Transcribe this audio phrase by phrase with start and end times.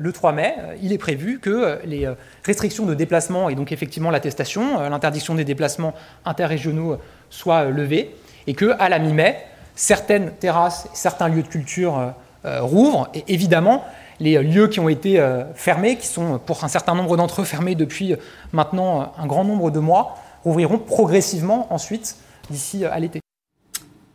[0.00, 2.08] le 3 mai, il est prévu que les
[2.44, 6.96] restrictions de déplacement et donc effectivement l'attestation, l'interdiction des déplacements interrégionaux
[7.28, 8.16] soient levées
[8.46, 9.36] et que à la mi-mai,
[9.74, 13.84] certaines terrasses, certains lieux de culture rouvrent et évidemment
[14.20, 15.22] les lieux qui ont été
[15.54, 18.14] fermés, qui sont pour un certain nombre d'entre eux fermés depuis
[18.52, 22.16] maintenant un grand nombre de mois, rouvriront progressivement ensuite
[22.48, 23.20] d'ici à l'été.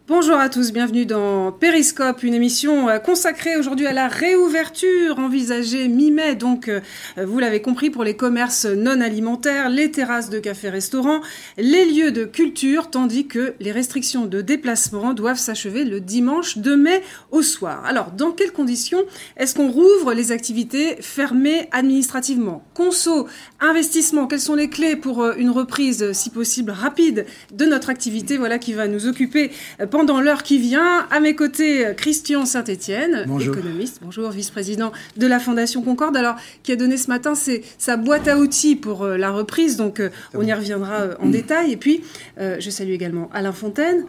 [0.08, 5.88] Bonjour à tous, bienvenue dans Périscope, une émission euh, consacrée aujourd'hui à la réouverture envisagée
[5.88, 6.80] mi-mai, donc euh,
[7.18, 11.22] vous l'avez compris pour les commerces non alimentaires, les terrasses de cafés-restaurants,
[11.58, 16.78] les lieux de culture, tandis que les restrictions de déplacement doivent s'achever le dimanche 2
[16.78, 17.02] mai
[17.32, 17.84] au soir.
[17.84, 19.02] Alors, dans quelles conditions
[19.38, 22.64] est-ce qu'on rouvre les activités fermées administrativement?
[22.76, 23.28] Conso,
[23.60, 28.38] investissement, quelles sont les clés pour euh, une reprise, si possible, rapide de notre activité?
[28.38, 29.50] Voilà qui va nous occuper
[29.96, 31.08] pendant l'heure qui vient.
[31.10, 36.76] À mes côtés, Christian Saint-Etienne, économiste, bonjour, vice-président de la Fondation Concorde, alors qui a
[36.76, 37.32] donné ce matin
[37.78, 41.28] sa boîte à outils pour euh, la reprise, donc euh, on y reviendra euh, en
[41.28, 41.72] détail.
[41.72, 42.04] Et puis,
[42.38, 44.04] je salue également Alain Fontaine,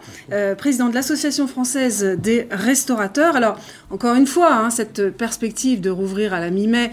[0.59, 3.37] président de l'Association française des restaurateurs.
[3.37, 3.56] Alors,
[3.91, 6.91] encore une fois, hein, cette perspective de rouvrir à la mi-mai,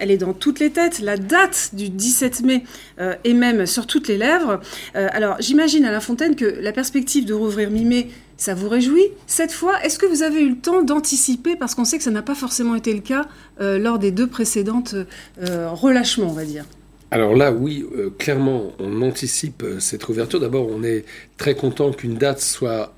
[0.00, 0.98] elle est dans toutes les têtes.
[0.98, 2.64] La date du 17 mai
[2.98, 4.60] est même sur toutes les lèvres.
[4.94, 8.08] alors, j'imagine, Alain Fontaine, que la perspective de rouvrir mi-mai,
[8.42, 9.06] ça vous réjouit?
[9.28, 12.10] Cette fois, est-ce que vous avez eu le temps d'anticiper Parce qu'on sait que ça
[12.10, 13.28] n'a pas forcément été le cas
[13.60, 14.96] euh, lors des deux précédentes
[15.40, 16.64] euh, relâchements, on va dire?
[17.12, 20.40] Alors là, oui, euh, clairement, on anticipe cette ouverture.
[20.40, 21.04] D'abord, on est
[21.36, 22.92] très content qu'une date soit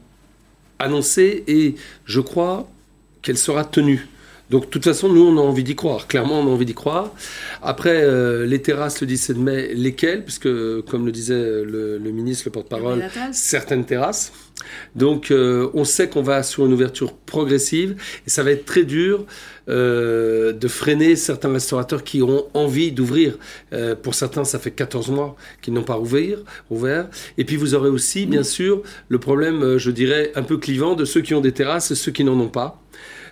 [0.79, 1.75] annoncée et
[2.07, 2.67] je crois
[3.21, 4.09] qu'elle sera tenue.
[4.51, 6.07] Donc, de toute façon, nous, on a envie d'y croire.
[6.07, 7.13] Clairement, on a envie d'y croire.
[7.63, 10.23] Après, euh, les terrasses le 17 mai, lesquelles?
[10.23, 10.49] Puisque,
[10.83, 14.33] comme le disait le, ministre, le porte-parole, certaines terrasses.
[14.95, 18.85] Donc, euh, on sait qu'on va sur une ouverture progressive et ça va être très
[18.85, 19.27] dur
[19.69, 23.39] euh, de freiner certains restaurateurs qui ont envie d'ouvrir.
[24.03, 26.39] pour certains, ça fait 14 mois qu'ils n'ont pas ouvert,
[26.71, 27.09] ouvert.
[27.39, 31.07] Et puis, vous aurez aussi, bien sûr, le problème, je dirais, un peu clivant de
[31.07, 32.83] ceux qui ont des terrasses et ceux qui n'en ont pas.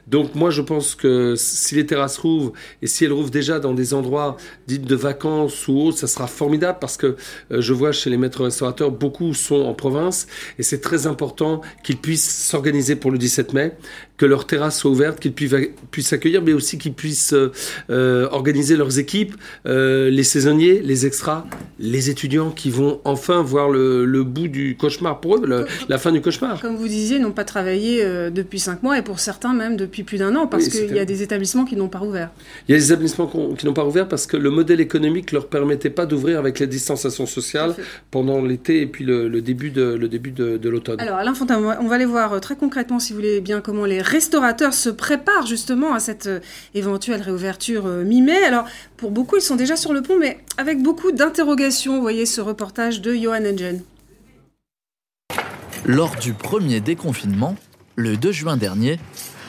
[0.07, 2.53] Donc moi, je pense que si les terrasses rouvrent
[2.83, 4.37] et si elles rouvrent déjà dans des endroits
[4.67, 7.17] dits de vacances ou autres, ça sera formidable parce que
[7.51, 10.27] euh, je vois chez les maîtres restaurateurs, beaucoup sont en province
[10.59, 13.77] et c'est très important qu'ils puissent s'organiser pour le 17 mai,
[14.17, 17.51] que leurs terrasses soient ouvertes, qu'ils puissent, accueillir, mais aussi qu'ils puissent euh,
[17.91, 19.35] euh, organiser leurs équipes,
[19.65, 21.45] les saisonniers, les extras,
[21.79, 26.21] les étudiants qui vont enfin voir le, bout du cauchemar pour eux, la fin du
[26.21, 26.61] cauchemar.
[26.61, 30.19] Comme vous disiez, n'ont pas travaillé depuis cinq mois et pour certains même depuis plus
[30.19, 32.31] d'un an, parce qu'il y a des établissements qui n'ont pas ouvert.
[32.69, 35.39] Il y a des établissements qui n'ont pas ouvert parce que le modèle économique ne
[35.39, 37.75] leur permettait pas d'ouvrir avec la distanciation sociale
[38.11, 41.01] pendant l'été et puis le, début de le début de, l'automne.
[41.01, 43.85] Alors Alain Fontaine, on va aller voir euh, très concrètement, si vous voulez bien, comment
[43.85, 46.41] les restaurateurs se préparent justement à cette euh,
[46.75, 48.45] éventuelle réouverture euh, mi-mai.
[48.45, 51.97] Alors pour beaucoup, ils sont déjà sur le pont, mais avec beaucoup d'interrogations.
[51.97, 53.83] Vous voyez ce reportage de Johan Engen.
[55.87, 57.57] Lors du premier déconfinement,
[57.97, 59.01] le 2 juin dernier,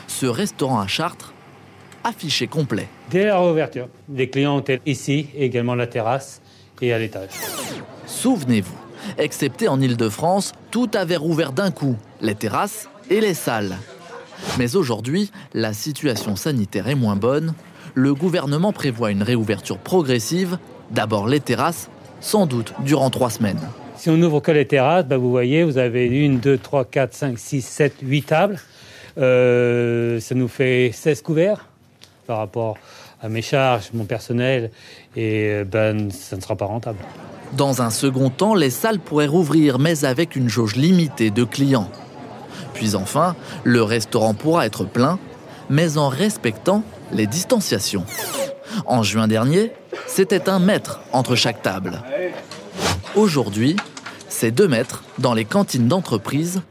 [0.08, 1.34] ce restaurant à Chartres,
[2.04, 2.88] affiché complet.
[3.12, 6.42] Dès la réouverture, les clients étaient ici, et également la terrasse
[6.82, 7.30] et à l'étage.
[8.08, 8.78] Souvenez-vous,
[9.18, 13.78] excepté en Ile-de-France, tout avait rouvert d'un coup, les terrasses et les salles.
[14.58, 17.54] Mais aujourd'hui, la situation sanitaire est moins bonne.
[17.96, 20.58] Le gouvernement prévoit une réouverture progressive,
[20.92, 21.90] d'abord les terrasses,
[22.22, 23.60] sans doute durant trois semaines.
[23.98, 27.14] Si on ouvre que les terrasses, bah, vous voyez, vous avez une, deux, trois, quatre,
[27.14, 28.60] cinq, six, sept, huit tables.
[29.18, 31.68] Euh, ça nous fait 16 couverts
[32.26, 32.78] par rapport
[33.22, 34.72] à mes charges, mon personnel,
[35.16, 37.00] et euh, ben, ça ne sera pas rentable.
[37.54, 41.90] Dans un second temps, les salles pourraient rouvrir, mais avec une jauge limitée de clients.
[42.74, 45.20] Puis enfin, le restaurant pourra être plein,
[45.70, 48.06] mais en respectant les distanciations.
[48.86, 49.72] En juin dernier,
[50.08, 52.02] c'était un mètre entre chaque table.
[53.16, 53.76] Aujourd'hui,
[54.28, 56.62] c'est deux mètres dans les cantines d'entreprise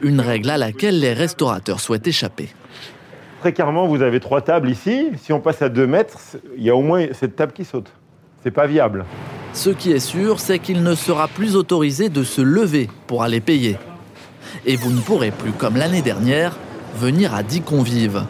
[0.00, 2.48] une règle à laquelle les restaurateurs souhaitent échapper.
[3.40, 5.10] Très clairement, vous avez trois tables ici.
[5.22, 6.18] Si on passe à deux mètres,
[6.56, 7.92] il y a au moins cette table qui saute.
[8.42, 9.04] C'est pas viable.
[9.52, 13.40] Ce qui est sûr, c'est qu'il ne sera plus autorisé de se lever pour aller
[13.40, 13.76] payer.
[14.66, 16.56] Et vous ne pourrez plus, comme l'année dernière,
[16.96, 18.24] venir à 10 convives,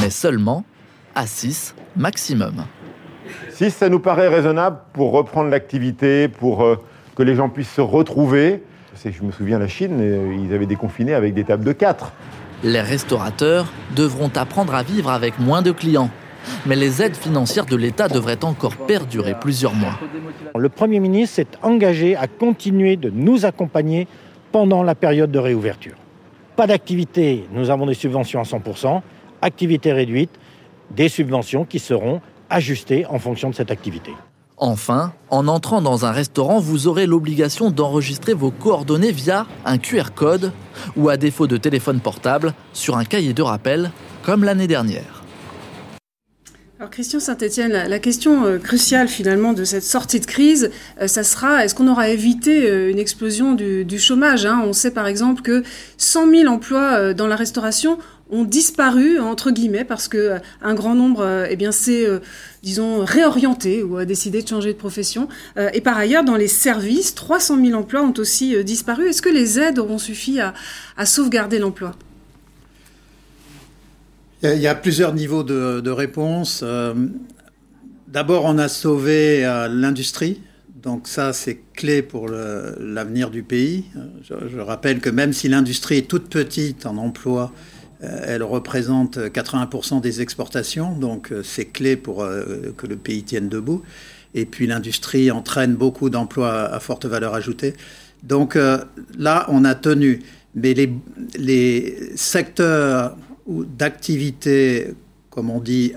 [0.00, 0.64] mais seulement
[1.14, 2.64] à 6 maximum.
[3.50, 6.76] 6, ça nous paraît raisonnable pour reprendre l'activité, pour euh,
[7.16, 8.62] que les gens puissent se retrouver
[9.08, 12.12] je me souviens, la Chine, euh, ils avaient déconfiné avec des tables de 4.
[12.64, 16.10] Les restaurateurs devront apprendre à vivre avec moins de clients.
[16.66, 19.98] Mais les aides financières de l'État devraient encore perdurer plusieurs mois.
[20.56, 24.08] Le Premier ministre s'est engagé à continuer de nous accompagner
[24.52, 25.96] pendant la période de réouverture.
[26.56, 29.00] Pas d'activité, nous avons des subventions à 100%,
[29.42, 30.30] activité réduite,
[30.90, 34.12] des subventions qui seront ajustées en fonction de cette activité.
[34.62, 40.10] Enfin, en entrant dans un restaurant, vous aurez l'obligation d'enregistrer vos coordonnées via un QR
[40.14, 40.52] code
[40.96, 43.90] ou à défaut de téléphone portable sur un cahier de rappel
[44.22, 45.19] comme l'année dernière.
[46.80, 50.70] Alors Christian Saint-Etienne, la, question euh, cruciale finalement de cette sortie de crise,
[51.02, 54.62] euh, ça sera est-ce qu'on aura évité euh, une explosion du, chômage hein?
[54.64, 55.62] On sait par exemple que
[55.98, 57.98] 100 000 emplois dans la restauration
[58.30, 62.20] ont disparu entre guillemets parce que euh, un grand nombre euh, eh bien s'est euh,
[62.62, 65.28] disons réorienté ou a décidé de changer de profession.
[65.72, 69.08] Et par ailleurs dans les services 300 000 emplois ont aussi disparu.
[69.08, 70.54] Est-ce que les aides auront suffi à,
[71.06, 71.94] sauvegarder l'emploi?
[74.42, 76.64] Il y a plusieurs niveaux de, réponse
[78.08, 80.40] d'abord on a sauvé l'industrie
[80.82, 83.84] donc ça, c'est clé pour l'avenir du pays.
[84.22, 87.52] Je, rappelle que même si l'industrie est toute petite en emploi,
[88.02, 93.22] euh, elle représente 80% des exportations, donc euh, c'est clé pour euh, que le pays
[93.24, 93.82] tienne debout.
[94.34, 97.74] Et puis l'industrie entraîne beaucoup d'emplois à forte valeur ajoutée.
[98.22, 98.56] Donc
[99.18, 100.20] là, on a tenu.
[100.54, 100.74] Mais
[101.36, 103.16] les secteurs
[103.50, 104.94] d'activité,
[105.30, 105.92] comme on dit,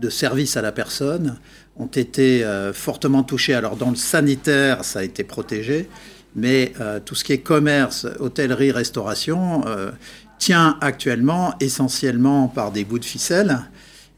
[0.00, 1.38] de service à la personne,
[1.76, 3.54] ont été fortement touchés.
[3.54, 5.88] Alors dans le sanitaire, ça a été protégé,
[6.36, 6.72] mais
[7.04, 9.64] tout ce qui est commerce, hôtellerie, restauration,
[10.38, 13.60] tient actuellement essentiellement par des bouts de ficelle.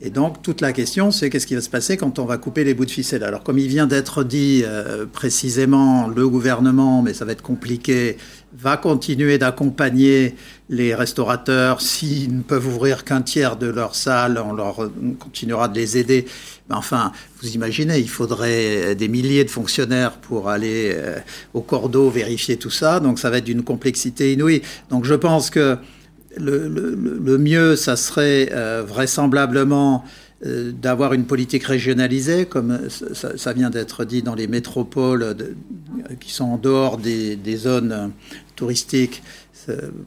[0.02, 2.64] Et donc, toute la question, c'est qu'est-ce qui va se passer quand on va couper
[2.64, 3.24] les bouts de ficelle?
[3.24, 8.18] Alors, comme il vient d'être dit euh, précisément, le gouvernement, mais ça va être compliqué,
[8.58, 10.34] va continuer d'accompagner
[10.68, 11.80] les restaurateurs.
[11.80, 16.26] S'ils ne peuvent ouvrir qu'un tiers de leur salle, on leur continuera de les aider.
[16.68, 17.10] Mais enfin,
[17.40, 21.16] vous imaginez, il faudrait des milliers de fonctionnaires pour aller euh,
[21.54, 23.00] au cordeau vérifier tout ça.
[23.00, 24.60] Donc, ça va être d'une complexité inouïe.
[24.90, 25.78] Donc, je pense que
[26.36, 30.04] le, mieux, ça serait euh, vraisemblablement
[30.44, 35.36] euh, d'avoir une politique régionalisée, comme ça, vient d'être dit dans les métropoles
[36.20, 38.12] qui sont en dehors des, zones
[38.54, 39.22] touristiques.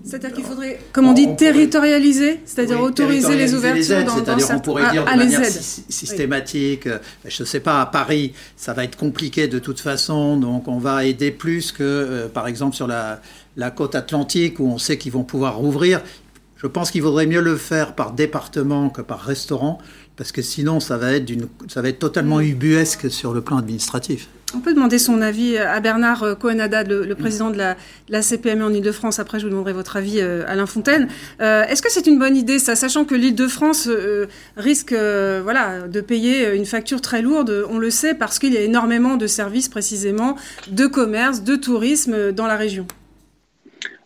[0.03, 4.91] C'est-à-dire qu'il faudrait, comme on dit, territorialiser, c'est-à-dire autoriser les ouvertures dans, C'est-à-dire on pourrait
[4.91, 9.47] dire de manière systématique, euh, je ne sais pas, à Paris, ça va être compliqué
[9.47, 13.21] de toute façon, donc on va aider plus que, par exemple, sur la,
[13.57, 16.01] la côte atlantique où on sait qu'ils vont pouvoir rouvrir.
[16.61, 19.79] Je pense qu'il vaudrait mieux le faire par département que par restaurant,
[20.19, 21.31] parce que sinon ça va être,
[21.69, 24.27] ça va être totalement ubuesque sur le plan administratif.
[24.53, 27.77] On peut demander son avis à Bernard Cohen-Haddad, le, président de la,
[28.09, 29.19] la CPME en Ile-de-France.
[29.19, 31.07] Après, je vous demanderai votre avis, euh, Alain Fontaine.
[31.39, 34.25] Euh, est-ce que c'est une bonne idée, ça, sachant que l'Île-de-France euh,
[34.57, 38.61] risque voilà, de payer une facture très lourde, on le sait, parce qu'il y a
[38.61, 40.35] énormément de services, précisément,
[40.69, 42.87] de commerce, de tourisme dans la région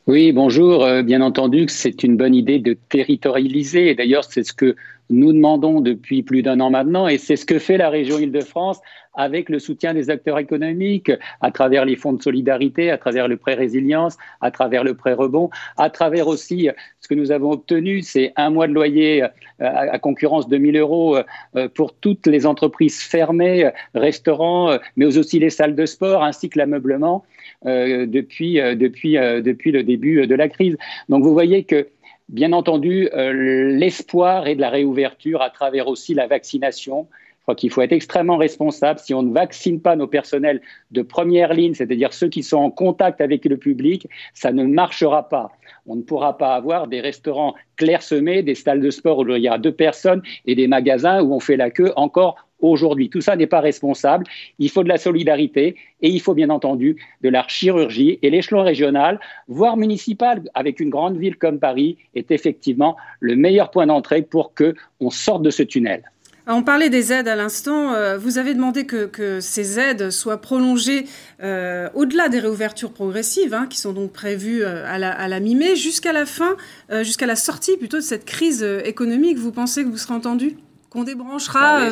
[0.05, 0.83] oui, bonjour.
[0.83, 3.95] Euh, bien entendu, c'est une bonne idée de territorialiser.
[3.95, 4.75] D'ailleurs, c'est ce que
[5.09, 7.07] nous demandons depuis plus d'un an maintenant.
[7.07, 8.79] Et c'est ce que fait la région Île-de-France
[9.15, 13.37] avec le soutien des acteurs économiques, à travers les fonds de solidarité, à travers le
[13.37, 16.67] prêt résilience, à travers le prêt rebond, à travers aussi
[16.99, 19.27] ce que nous avons obtenu, c'est un mois de loyer euh,
[19.59, 21.17] à concurrence de 1000 euros
[21.55, 26.57] euh, pour toutes les entreprises fermées, restaurants, mais aussi les salles de sport, ainsi que
[26.57, 27.23] l'ameublement.
[27.65, 30.75] Euh, depuis, euh, depuis, euh, depuis le début de la crise.
[31.07, 31.87] Donc vous voyez que
[32.29, 37.07] bien entendu, l'espoir est de la réouverture à travers aussi la vaccination.
[37.43, 38.99] Je crois qu'il faut être extrêmement responsable.
[38.99, 40.61] Si on ne vaccine pas nos personnels
[40.91, 45.27] de première ligne, c'est-à-dire ceux qui sont en contact avec le public, ça ne marchera
[45.27, 45.51] pas.
[45.85, 49.49] On ne pourra pas avoir des restaurants clairsemés, des salles de sport où il y
[49.49, 53.09] a deux personnes et des magasins où on fait la queue encore aujourd'hui.
[53.09, 54.25] Tout ça n'est pas responsable.
[54.59, 58.19] Il faut de la solidarité et il faut bien entendu de la chirurgie.
[58.21, 63.69] Et l'échelon régional, voire municipal, avec une grande ville comme Paris, est effectivement le meilleur
[63.69, 66.03] point d'entrée pour que on sorte de ce tunnel.
[66.47, 67.93] on parlait des aides à l'instant.
[67.93, 71.05] Euh, vous avez demandé que, ces aides soient prolongées
[71.41, 76.13] euh, au-delà des réouvertures progressives, hein, qui sont donc prévues euh, à la, mi-mai, jusqu'à
[76.13, 76.55] la fin,
[77.01, 79.37] jusqu'à la sortie plutôt de cette crise économique.
[79.37, 80.55] Vous pensez que vous serez entendu?
[80.93, 81.91] Qu'on débranchera euh,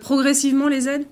[0.00, 1.06] progressivement les aides?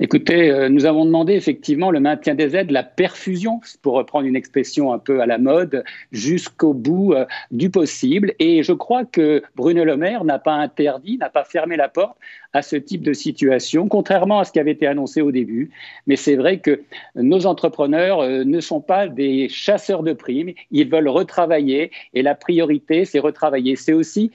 [0.00, 4.36] Écoutez, euh, nous avons demandé effectivement le maintien des aides, la perfusion, pour reprendre une
[4.36, 8.32] expression un peu à la mode, jusqu'au bout euh, du possible.
[8.38, 12.16] Et je crois que Bruno Le Maire n'a pas interdit, n'a pas fermé la porte
[12.52, 15.72] à ce type de situation, contrairement à ce qui avait été annoncé au début.
[16.06, 16.82] Mais c'est vrai que
[17.16, 23.04] nos entrepreneurs ne sont pas des chasseurs de primes, ils veulent retravailler et la priorité,
[23.04, 23.74] c'est retravailler.
[23.74, 24.30] C'est aussi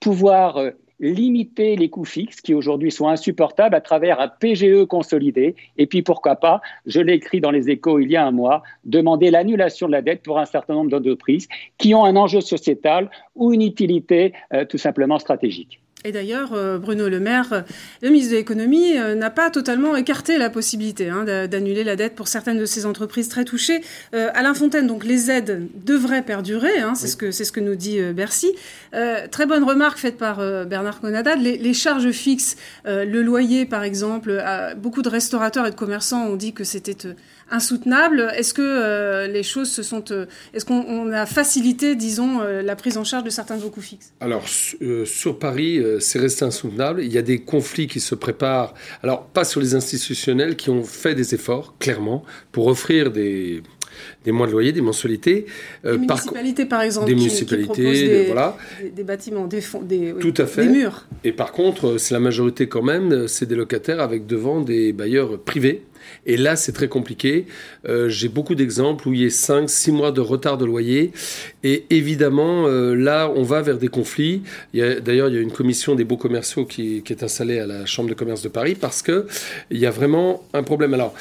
[0.00, 0.58] pouvoir
[1.00, 5.54] limiter les coûts fixes qui aujourd'hui sont insupportables à travers un PGE consolidé.
[5.76, 8.62] Et puis pourquoi pas, je l'ai écrit dans les échos il y a un mois,
[8.84, 11.48] demander l'annulation de la dette pour un certain nombre d'entreprises
[11.78, 15.80] qui ont un enjeu sociétal ou une utilité euh, tout simplement stratégique.
[16.06, 17.64] Et d'ailleurs, euh, Bruno Le Maire,
[18.02, 22.14] le ministre de l'économie, euh, n'a pas totalement écarté la possibilité hein, d'annuler la dette
[22.14, 23.80] pour certaines de ces entreprises très touchées.
[24.14, 27.60] Euh, Alain Fontaine, donc les aides devraient perdurer, hein, c'est ce que c'est ce que
[27.60, 28.52] nous dit Bercy.
[29.30, 31.40] très bonne remarque faite par Bernard Conadad.
[31.40, 34.42] Les, les, charges fixes, le loyer par exemple,
[34.76, 36.96] beaucoup de restaurateurs et de commerçants ont dit que c'était
[37.50, 38.30] insoutenable.
[38.36, 40.04] Est-ce que les choses se sont,
[40.52, 44.12] est-ce qu'on a facilité, disons, la prise en charge de certains de vos coûts fixes?
[44.20, 47.02] Alors sur Paris c'est resté insoutenable.
[47.02, 48.74] Il y a des conflits qui se préparent.
[49.02, 53.62] Alors, pas sur les institutionnels qui ont fait des efforts, clairement, pour offrir des,
[54.24, 55.46] des mois de loyer, des mensualités.
[55.84, 57.06] Euh, des municipalités, par, exemple.
[57.06, 58.56] Des municipalités, des, voilà.
[58.94, 60.66] Des, bâtiments, des, des, Tout à fait.
[60.66, 61.06] des murs.
[61.24, 65.38] Et par contre, c'est la majorité quand même, c'est des locataires avec devant des bailleurs
[65.40, 65.82] privés
[66.26, 67.46] et là, c'est très compliqué.
[67.88, 71.12] Euh, j'ai beaucoup d'exemples où il y a 5, 6 mois de retard de loyer.
[71.62, 74.42] Et évidemment, euh, là, on va vers des conflits.
[74.72, 78.08] D'ailleurs, il y a une commission des beaux commerciaux qui, est installée à la Chambre
[78.08, 79.24] de commerce de Paris parce qu'il
[79.70, 80.94] y a vraiment un problème.
[80.94, 81.14] Alors,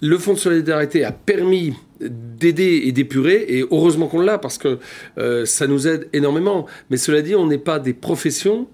[0.00, 4.78] le Fonds de solidarité a permis d'aider et d'épurer, et heureusement qu'on l'a, parce que
[5.18, 6.66] euh, ça nous aide énormément.
[6.90, 8.68] Mais cela dit, on n'est pas des professions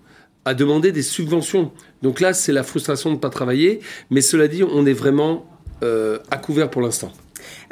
[0.45, 1.71] à demander des subventions.
[2.03, 3.81] Donc là, c'est la frustration de ne pas travailler,
[4.11, 5.47] mais cela dit, on est vraiment
[5.83, 7.13] euh, à couvert pour l'instant.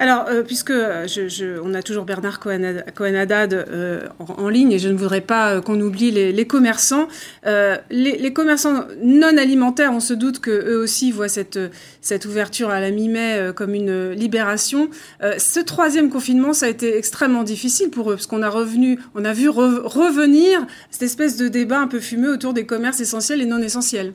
[0.03, 4.97] Alors, euh, puisque je, on a toujours Bernard Cohen-Haddad euh, en, ligne, et je ne
[4.97, 7.07] voudrais pas qu'on oublie les, commerçants.
[7.45, 11.59] Les, commerçants non alimentaires, on se doute qu'eux aussi voient cette,
[12.01, 14.89] cette ouverture à la mi-mai comme une libération.
[15.21, 19.27] ce troisième confinement, ça a été extrêmement difficile pour eux, parce qu'on a, revenu, on
[19.27, 23.47] a vu revenir cette espèce de débat un peu fumeux autour des commerces essentiels et
[23.47, 24.15] non essentiels.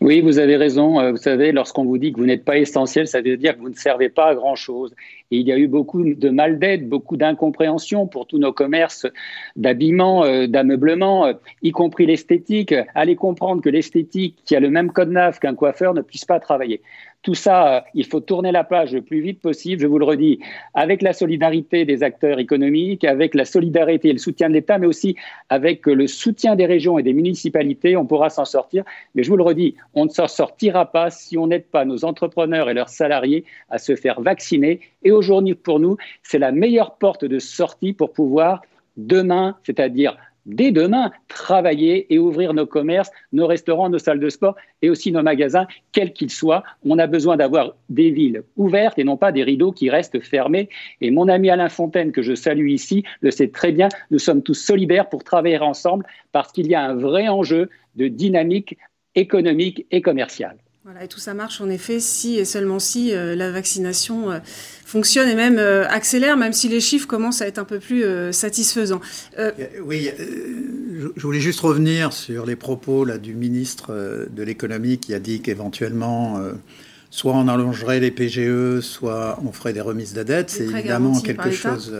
[0.00, 1.00] Oui, vous avez raison.
[1.00, 3.60] Euh, vous savez, lorsqu'on vous dit que vous n'êtes pas essentiel, ça veut dire que
[3.60, 4.94] vous ne servez pas à grand-chose.
[5.30, 9.06] Il y a eu beaucoup de mal d'être, beaucoup d'incompréhension pour tous nos commerces
[9.56, 11.32] d'habillement, euh, d'ameublement, euh,
[11.62, 12.74] y compris l'esthétique.
[12.94, 16.40] Allez comprendre que l'esthétique, qui a le même code neuf qu'un coiffeur, ne puisse pas
[16.40, 16.80] travailler.
[17.22, 20.04] Tout ça, euh, il faut tourner la page le plus vite possible, je vous le
[20.04, 20.38] redis,
[20.72, 24.86] avec la solidarité des acteurs économiques, avec la solidarité et le soutien de l'État, mais
[24.86, 25.16] aussi
[25.48, 28.84] avec le soutien des régions et des municipalités, on pourra s'en sortir.
[29.14, 32.04] Mais je vous le redis, on ne s'en sortira pas si on n'aide pas nos
[32.04, 34.80] entrepreneurs et leurs salariés à se faire vacciner.
[35.02, 38.62] Et aujourd'hui, pour nous, c'est la meilleure porte de sortie pour pouvoir
[38.96, 40.16] demain, c'est-à-dire
[40.48, 45.12] dès demain, travailler et ouvrir nos commerces, nos restaurants, nos salles de sport et aussi
[45.12, 46.64] nos magasins, quels qu'ils soient.
[46.84, 50.68] On a besoin d'avoir des villes ouvertes et non pas des rideaux qui restent fermés.
[51.00, 54.42] Et mon ami Alain Fontaine, que je salue ici, le sait très bien, nous sommes
[54.42, 58.78] tous solidaires pour travailler ensemble parce qu'il y a un vrai enjeu de dynamique
[59.14, 60.56] économique et commerciale.
[60.90, 64.38] Voilà, et tout ça marche en effet si et seulement si euh, la vaccination euh,
[64.86, 68.06] fonctionne et même euh, accélère, même si les chiffres commencent à être un peu plus
[68.32, 69.02] satisfaisants.
[69.82, 70.08] Oui,
[71.14, 75.42] je voulais juste revenir sur les propos là, du ministre de l'économie qui a dit
[75.42, 76.40] qu'éventuellement,
[77.10, 80.48] soit on allongerait les PGE, soit on ferait des remises de dette.
[80.48, 81.94] C'est évidemment quelque chose.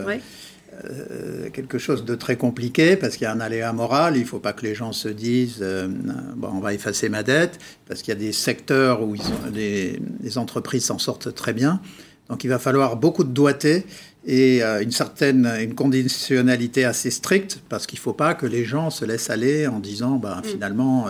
[0.85, 4.17] Euh, quelque chose de très compliqué parce qu'il y a un aléa moral.
[4.17, 5.89] Il ne faut pas que les gens se disent euh,
[6.37, 7.59] bon, on va effacer ma dette
[7.89, 11.81] parce qu'il y a des secteurs où ils les, entreprises s'en sortent très bien.
[12.29, 13.87] Donc il va falloir beaucoup de doigté
[14.25, 18.65] et euh, une certaine une conditionnalité assez stricte parce qu'il ne faut pas que les
[18.65, 21.07] gens se laissent aller en disant bah, finalement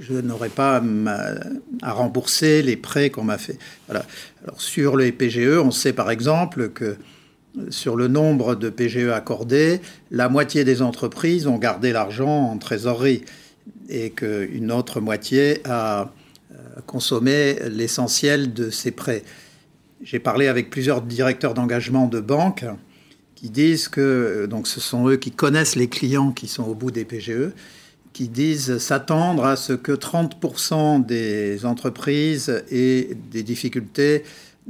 [0.00, 0.82] je n'aurai pas
[1.82, 3.58] à rembourser les prêts qu'on m'a fait.
[3.86, 4.04] Voilà.
[4.42, 6.96] Alors sur les PGE, on sait par exemple que
[7.70, 13.22] sur le nombre de PGE accordés, la moitié des entreprises ont gardé l'argent en trésorerie
[13.88, 16.12] et qu'une autre moitié a
[16.52, 19.22] euh, consommé l'essentiel de ces prêts.
[20.02, 22.66] J'ai parlé avec plusieurs directeurs d'engagement de banques
[23.34, 26.74] qui disent que, euh, donc ce sont eux qui connaissent les clients qui sont au
[26.74, 27.52] bout des PGE,
[28.12, 34.24] qui disent s'attendre à ce que 30% des entreprises aient des difficultés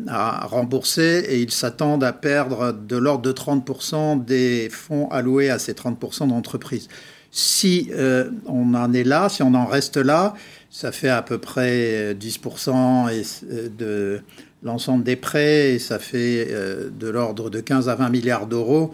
[0.09, 5.59] à rembourser et ils s'attendent à perdre de l'ordre de 30% des fonds alloués à
[5.59, 6.89] ces 30% d'entreprises.
[7.31, 10.35] Si euh, on en est là, si on en reste là,
[10.71, 14.21] ça fait à peu près 10% euh, de
[14.63, 18.93] l'ensemble des prêts et ça fait euh, de l'ordre de 15 à 20 milliards d'euros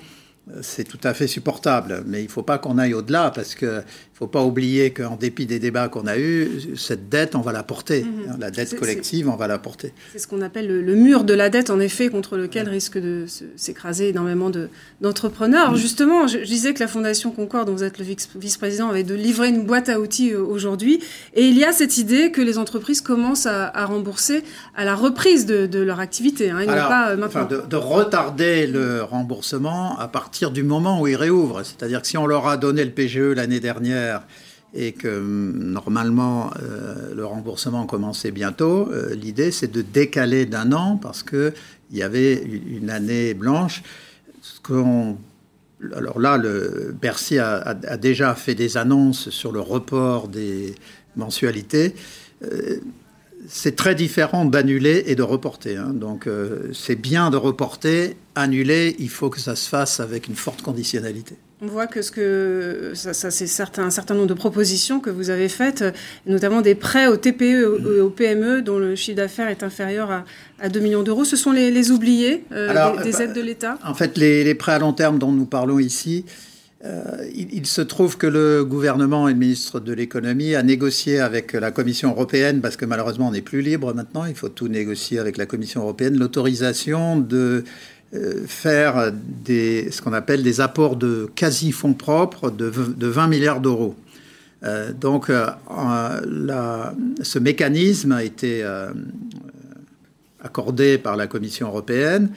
[0.61, 2.03] c'est tout à fait supportable.
[2.07, 3.83] Mais il ne faut pas qu'on aille au-delà parce qu'il ne
[4.13, 7.63] faut pas oublier qu'en dépit des débats qu'on a eus, cette dette, on va la
[7.63, 8.03] porter.
[8.03, 8.39] Mhm.
[8.41, 9.93] La dette collective, on va la porter.
[10.13, 13.27] C'est ce qu'on appelle le, mur de la dette, en effet, contre lequel risque de
[13.57, 14.51] s'écraser énormément
[15.01, 15.73] d'entrepreneurs.
[15.73, 19.15] De, Justement, je, disais que la Fondation Concorde, dont vous êtes le vice-président, avait de
[19.15, 21.01] livrer une boîte à outils euh, aujourd'hui.
[21.35, 24.43] Et il y a cette idée que les entreprises commencent à, rembourser
[24.77, 26.51] à la reprise de, leur activité.
[26.51, 31.17] Hein, pas, euh, enfin, de, de retarder le remboursement à partir du moment où ils
[31.17, 31.63] réouvrent.
[31.63, 34.23] C'est-à-dire que si on leur a donné le PGE l'année dernière
[34.75, 36.51] et que normalement
[37.15, 41.53] le remboursement commençait bientôt, l'idée c'est de décaler d'un an parce qu'il
[41.91, 43.83] y avait une année blanche.
[44.41, 45.19] Ce qu'on
[45.97, 50.75] alors là, le Bercy a, déjà fait des annonces sur le report des
[51.17, 51.95] mensualités.
[52.45, 52.79] Euh,
[53.55, 55.77] c'est très différent d'annuler et de reporter.
[55.77, 55.93] Hein.
[55.95, 58.17] Donc euh, c'est bien de reporter.
[58.35, 61.37] Annuler, il faut que ça se fasse avec une forte conditionnalité.
[61.61, 65.51] On voit que ce que ça, c'est un certain nombre de propositions que vous avez
[65.51, 65.85] faites,
[66.27, 70.25] notamment des prêts aux TPE et aux PME dont le chiffre d'affaires est inférieur
[70.61, 71.25] à, 2 millions d'euros.
[71.25, 72.69] Ce sont les, oubliés euh,
[73.05, 73.79] des, bah, aides de l'État?
[73.85, 76.25] En fait, les, prêts à long terme dont nous parlons ici,
[76.85, 81.53] euh, il, se trouve que le gouvernement et le ministre de l'économie a négocié avec
[81.53, 85.21] la Commission européenne, parce que malheureusement on n'est plus libre maintenant, il faut tout négocier
[85.21, 87.63] avec la Commission européenne, l'autorisation de
[88.15, 89.13] euh, faire
[89.47, 93.95] ce qu'on appelle des apports de quasi-fonds propres de, 20 milliards d'euros.
[94.65, 95.31] Euh, donc,
[97.23, 98.65] ce mécanisme a été
[100.41, 102.31] accordé par la Commission européenne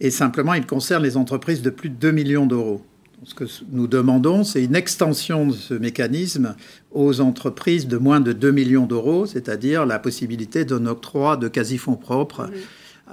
[0.00, 2.82] et simplement il concerne les entreprises de plus de 2 millions d'euros.
[3.24, 6.56] Ce que nous demandons, c'est une extension de ce mécanisme
[6.90, 11.94] aux entreprises de moins de 2 millions d'euros, c'est-à-dire la possibilité d'un octroi de quasi-fonds
[11.94, 12.50] propres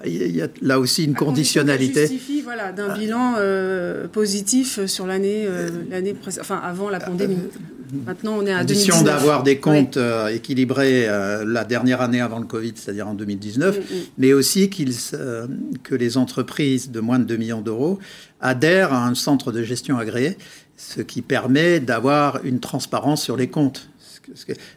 [0.05, 2.01] il y a là aussi une conditionnalité.
[2.01, 7.36] justifie voilà, d'un bilan euh, positif sur l'année euh, l'année enfin avant la pandémie.
[7.36, 7.60] Euh,
[8.05, 9.98] Maintenant, on est à condition d'avoir des comptes
[10.31, 13.84] équilibrés la dernière année avant le Covid, c'est-à-dire en 2019, mm, mm.
[14.19, 17.98] mais aussi que les entreprises de moins de 2 millions d'euros
[18.41, 20.38] adhèrent à un centre de gestion agréé,
[20.77, 23.89] ce qui permet d'avoir une transparence sur les comptes.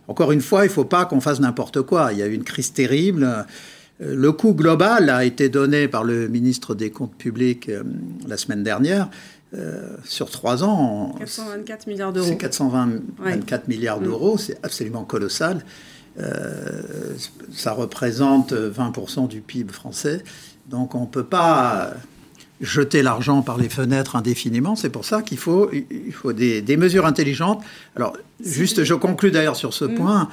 [0.09, 2.14] Encore une fois, il ne faut pas qu'on fasse n'importe quoi.
[2.14, 3.45] Il y a eu une crise terrible.
[4.04, 7.85] Le coût global a été donné par le ministre des Comptes publics euh,
[8.26, 9.09] la semaine dernière.
[9.54, 11.14] Euh, sur trois ans.
[11.18, 12.26] 424 milliards d'euros.
[12.26, 14.04] C'est 424 milliards mm.
[14.04, 15.62] d'euros, c'est absolument colossal.
[16.19, 16.80] Euh,
[17.52, 20.25] ça représente 20% du PIB français.
[20.69, 21.93] Donc on ne peut pas
[22.62, 24.75] jeter l'argent par les fenêtres indéfiniment.
[24.75, 27.62] C'est pour ça qu'il faut, il faut des, mesures intelligentes.
[27.95, 29.95] Alors, juste, je conclus d'ailleurs sur ce mm.
[29.97, 30.28] point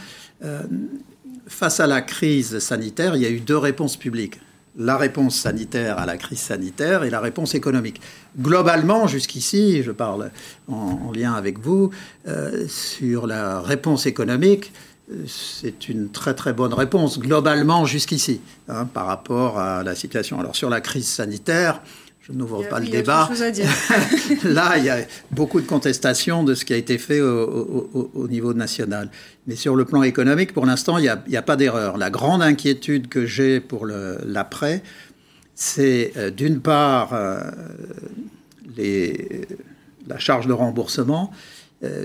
[1.49, 4.39] face à la crise sanitaire, il y a eu deux réponses publiques.
[4.77, 7.99] La réponse sanitaire à la crise sanitaire et la réponse économique.
[8.39, 10.31] Globalement, jusqu'ici, je parle
[10.67, 11.89] en, lien avec vous,
[12.27, 14.71] euh, sur la réponse économique,
[15.11, 20.39] euh, c'est une très très bonne réponse, globalement jusqu'ici, hein, par rapport à la situation.
[20.39, 21.81] Alors sur la crise sanitaire,
[22.29, 23.29] je n'ouvre pas le débat.
[24.43, 24.99] Là, il y a
[25.31, 29.09] beaucoup de contestations de ce qui a été fait au, niveau national.
[29.47, 31.97] Mais sur le plan économique, pour l'instant, il n'y a, pas d'erreur.
[31.97, 34.83] La grande inquiétude que j'ai pour l'après,
[35.55, 37.41] c'est euh, d'une part euh,
[38.77, 39.47] les,
[40.07, 41.31] la charge de remboursement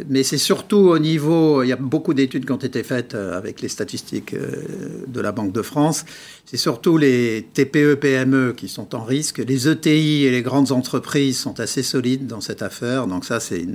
[0.09, 3.37] mais c'est surtout au niveau, il y a beaucoup d'études qui ont été faites euh,
[3.37, 4.63] avec les statistiques euh,
[5.09, 6.05] de la Banque de France,
[6.45, 9.39] c'est surtout les TPE-PME e qui sont en risque.
[9.39, 13.67] Les ETI et les grandes entreprises sont assez solides dans cette affaire, donc ça c'est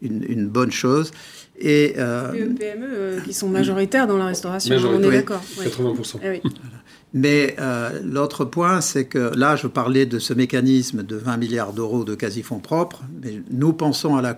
[0.00, 1.10] une, bonne chose.
[1.58, 5.42] Et, TPE-PME qui sont majoritaires dans la restauration, on est d'accord.
[5.58, 6.18] 80%.
[6.22, 6.42] Eh oui.
[7.14, 11.72] Mais euh, l'autre point, c'est que là, je parlais de ce mécanisme de 20 milliards
[11.72, 14.36] d'euros de quasi-fonds propres, mais nous pensons à la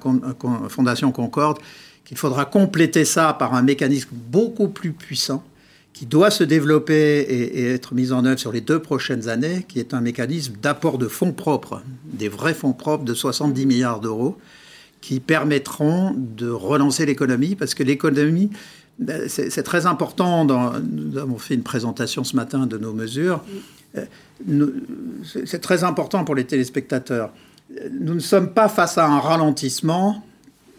[0.69, 1.59] Fondation Concorde
[2.05, 5.45] qu'il faudra compléter ça par un mécanisme beaucoup plus puissant
[5.93, 9.65] qui doit se développer et, et, être mis en œuvre sur les deux prochaines années,
[9.69, 14.01] qui est un mécanisme d'apport de fonds propres, des vrais fonds propres de 70 milliards
[14.01, 14.37] d'euros,
[15.01, 18.51] qui permettront de relancer l'économie, parce que l'économie,
[19.29, 20.45] c'est très important.
[20.45, 23.43] nous avons fait une présentation ce matin de nos mesures.
[23.97, 24.05] Euh,
[25.47, 27.31] c'est très important pour les téléspectateurs.
[27.93, 30.25] Nous ne sommes pas face à un ralentissement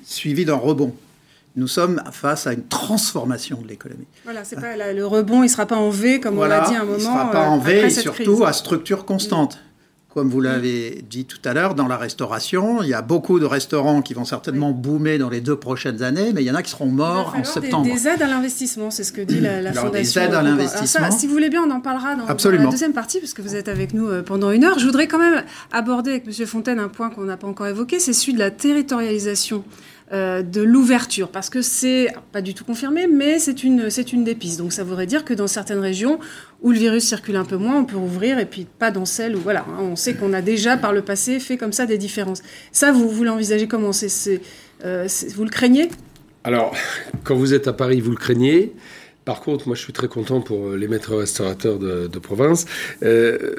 [0.04, 0.94] suivi d'un rebond.
[1.58, 4.08] Nous sommes face à une transformation de l'économie.
[4.26, 6.76] Voilà, c'est pas le rebond, il ne sera pas en V comme on l'a dit
[6.76, 6.98] à un moment.
[6.98, 9.60] Il ne sera pas en V, et surtout à structure constante
[10.16, 12.82] comme vous l'avez dit tout à l'heure, dans la restauration.
[12.82, 16.32] Il y a beaucoup de restaurants qui vont certainement boomer dans les deux prochaines années,
[16.34, 17.84] mais il y en a qui seront morts en septembre.
[17.84, 20.22] Des, des aides à l'investissement, c'est ce que dit la, la Alors, Fondation.
[20.22, 21.12] Des aides à l'investissement.
[21.12, 23.68] Si vous voulez bien, on en parlera dans, la deuxième partie, parce que vous êtes
[23.68, 24.80] avec nous euh, pendant une heure.
[24.80, 26.48] Je voudrais quand même aborder avec M.
[26.48, 29.66] Fontaine un point qu'on n'a pas encore évoqué, c'est celui de la territorialisation
[30.14, 34.24] euh, de l'ouverture, parce que c'est pas du tout confirmé, mais c'est une, c'est une
[34.24, 34.60] des pistes.
[34.60, 36.20] Donc ça voudrait dire que dans certaines régions
[36.62, 39.36] où le virus circule un peu moins, on peut ouvrir, et puis pas dans celles
[39.36, 41.98] où, voilà, hein, on sait qu'on a déjà par le passé fait comme ça des
[41.98, 42.44] différences.
[42.72, 43.92] Ça, vous, vous l'envisagez comment?
[43.92, 44.42] C'est,
[44.86, 45.90] euh, Vous le craignez?
[46.44, 46.76] Alors,
[47.24, 48.74] quand vous êtes à Paris, vous le craignez.
[49.26, 52.66] Par contre, moi, je suis très content pour les maîtres restaurateurs de, province.
[53.02, 53.56] Euh,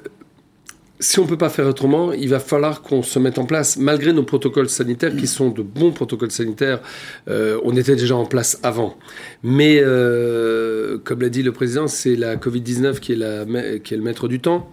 [0.98, 3.76] si on ne peut pas faire autrement, il va falloir qu'on se mette en place,
[3.76, 6.80] malgré nos protocoles sanitaires, qui sont de bons protocoles sanitaires.
[7.28, 8.96] Euh, on était déjà en place avant.
[9.42, 14.02] Mais, euh, comme l'a dit le président, c'est la Covid-19 qui, est qui est le
[14.02, 14.70] maître du temps.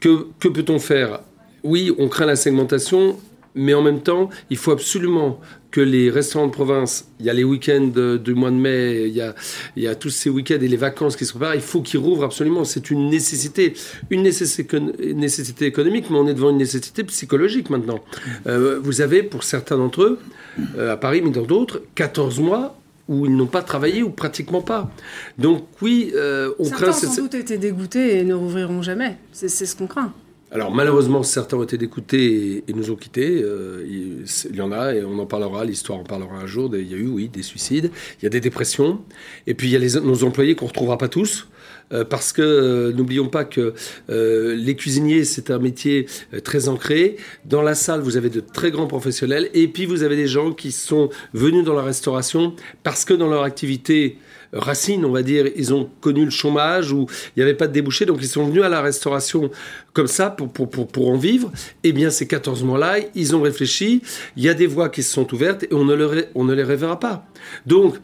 [0.00, 1.20] Que, que peut-on faire?
[1.62, 3.16] Oui, on craint la segmentation,
[3.54, 7.32] mais en même temps, il faut absolument que les restaurants de province, il y a
[7.32, 7.90] les week-ends
[8.22, 9.34] du mois de mai, il y a,
[9.74, 11.98] il y a tous ces week-ends et les vacances qui se préparent, il faut qu'ils
[11.98, 12.64] rouvrent absolument.
[12.64, 13.72] C'est une nécessité,
[14.10, 18.00] une nécessité, économique, mais on est devant une nécessité psychologique maintenant.
[18.46, 20.18] Euh, vous avez, pour certains d'entre eux,
[20.76, 22.76] euh, à Paris, mais dans d'autres, 14 mois
[23.08, 24.90] où ils n'ont pas travaillé ou pratiquement pas.
[25.38, 26.92] Donc oui, euh, on Certains craint...
[26.92, 29.16] Certains sans doute été dégoûtés et ne rouvriront jamais.
[29.32, 30.12] C'est ce qu'on craint.
[30.54, 33.40] Alors malheureusement, certains ont été dégoûtés et, nous ont quittés.
[33.42, 36.70] Euh, il, y en a et on en parlera, l'histoire en parlera un jour.
[36.76, 39.00] Il y a eu, oui, des suicides, il y a des dépressions.
[39.46, 41.48] Et puis il y a nos employés qu'on ne retrouvera pas tous.
[41.94, 43.74] Euh, parce que euh, n'oublions pas que
[44.08, 46.06] les cuisiniers, c'est un métier
[46.44, 47.16] très ancré.
[47.46, 49.48] Dans la salle, vous avez de très grands professionnels.
[49.54, 53.28] Et puis vous avez des gens qui sont venus dans la restauration parce que dans
[53.28, 54.18] leur activité
[54.52, 55.46] racines, on va dire.
[55.56, 58.46] Ils ont connu le chômage où il n'y avait pas de débouché, donc ils sont
[58.46, 59.50] venus à la restauration
[59.92, 61.50] comme ça pour, pour, pour, pour en vivre.
[61.84, 64.02] Eh bien, ces 14 mois-là, ils ont réfléchi.
[64.36, 66.64] Il y a des voies qui se sont ouvertes et on ne, on ne les
[66.64, 67.26] reverra pas.
[67.66, 67.96] Donc,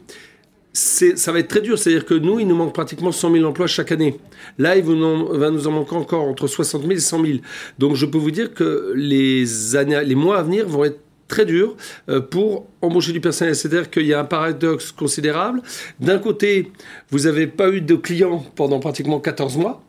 [0.71, 1.77] ça va être très dur.
[1.77, 4.19] C'est-à-dire que nous, il nous manque pratiquement 100 000 emplois chaque année.
[4.57, 7.39] Là, il va nous en manquer encore entre 60 000 et 100 000.
[7.77, 11.45] Donc, je peux vous dire que les, années, les mois à venir vont être très
[11.45, 11.77] dur
[12.09, 13.55] euh, pour embaucher du personnel.
[13.55, 15.61] C'est-à-dire qu'il y a un paradoxe considérable.
[16.01, 16.73] D'un côté,
[17.09, 19.81] vous n'avez pas eu de clients pendant pratiquement 14 mois.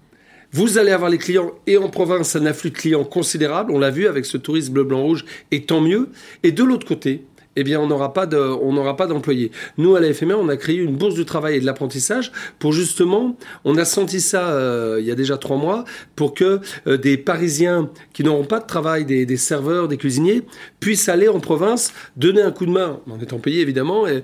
[0.53, 3.71] Vous allez avoir les clients et en province un afflux de clients considérable.
[3.73, 6.09] On l'a vu avec ce tourisme bleu, blanc, rouge et tant mieux.
[6.43, 7.25] Et de l'autre côté,
[7.57, 9.51] eh bien, on n'aura pas d'employés.
[9.77, 12.73] Nous, à la FMA, on a créé une bourse du travail et de l'apprentissage pour
[12.73, 15.85] justement, on a senti ça euh, il y a déjà trois mois,
[16.15, 20.43] pour que euh, des Parisiens qui n'auront pas de travail, des, serveurs, des cuisiniers,
[20.79, 24.23] puissent aller en province, donner un coup de main, en étant payés évidemment, et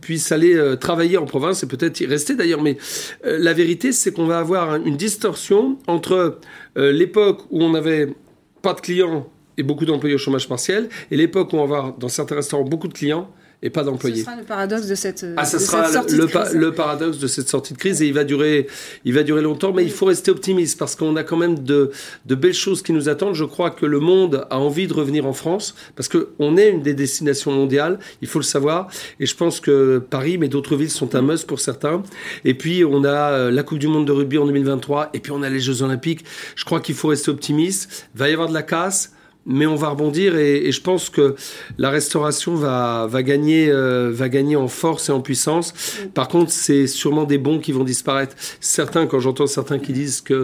[0.00, 2.62] puissent aller euh, travailler en province et peut-être y rester d'ailleurs.
[2.62, 2.76] Mais
[3.24, 6.38] la vérité, c'est qu'on va avoir une distorsion entre
[6.76, 8.14] l'époque où on n'avait
[8.62, 11.92] pas de clients et beaucoup d'employés au chômage partiel, et l'époque où on va avoir
[11.96, 13.30] dans certains restaurants beaucoup de clients
[13.62, 14.18] et pas d'employés.
[14.18, 17.72] Ce sera le paradoxe de cette, ah, ça sera le, le, paradoxe de cette sortie
[17.72, 18.66] de crise et il va durer,
[19.04, 21.90] il va durer longtemps, mais il faut rester optimiste parce qu'on a quand même de,
[22.26, 23.34] de, belles choses qui nous attendent.
[23.34, 26.82] Je crois que le monde a envie de revenir en France parce qu'on est une
[26.82, 28.88] des destinations mondiales, il faut le savoir.
[29.20, 32.02] Et je pense que Paris, mais d'autres villes sont un must pour certains.
[32.44, 35.32] Et puis on a euh, la Coupe du Monde de rugby en 2023 et puis
[35.32, 36.24] on a les Jeux Olympiques.
[36.56, 38.06] Je crois qu'il faut rester optimiste.
[38.14, 39.12] Il va y avoir de la casse
[39.46, 41.36] mais on va rebondir et, je pense que
[41.78, 45.72] la restauration va, va, gagner, euh, va gagner en force et en puissance.
[46.14, 48.34] Par contre, c'est sûrement des bons qui vont disparaître.
[48.60, 50.34] Certains, quand j'entends certains qui disent que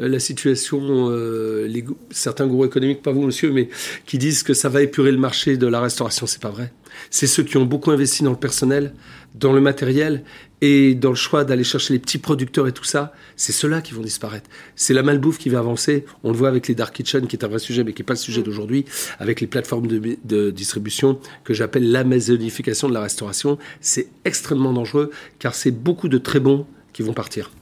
[0.00, 0.80] euh, la situation,
[1.10, 3.68] euh, les, certains gourous économiques, pas vous monsieur, mais
[4.06, 6.72] qui disent que ça va épurer le marché de la restauration, c'est pas vrai.
[7.14, 8.92] C'est ceux qui ont beaucoup investi dans le personnel,
[9.36, 10.24] dans le matériel
[10.60, 13.94] et dans le choix d'aller chercher les petits producteurs et tout ça, c'est ceux-là qui
[13.94, 14.50] vont disparaître.
[14.74, 16.06] C'est la malbouffe qui va avancer.
[16.24, 18.06] On le voit avec les dark kitchen, qui est un vrai sujet, mais qui n'est
[18.06, 18.44] pas le sujet mm.
[18.44, 18.84] d'aujourd'hui,
[19.20, 23.58] avec les plateformes de, distribution que j'appelle l'amazonification de la restauration.
[23.80, 27.52] C'est extrêmement dangereux, car c'est beaucoup de très bons qui vont partir.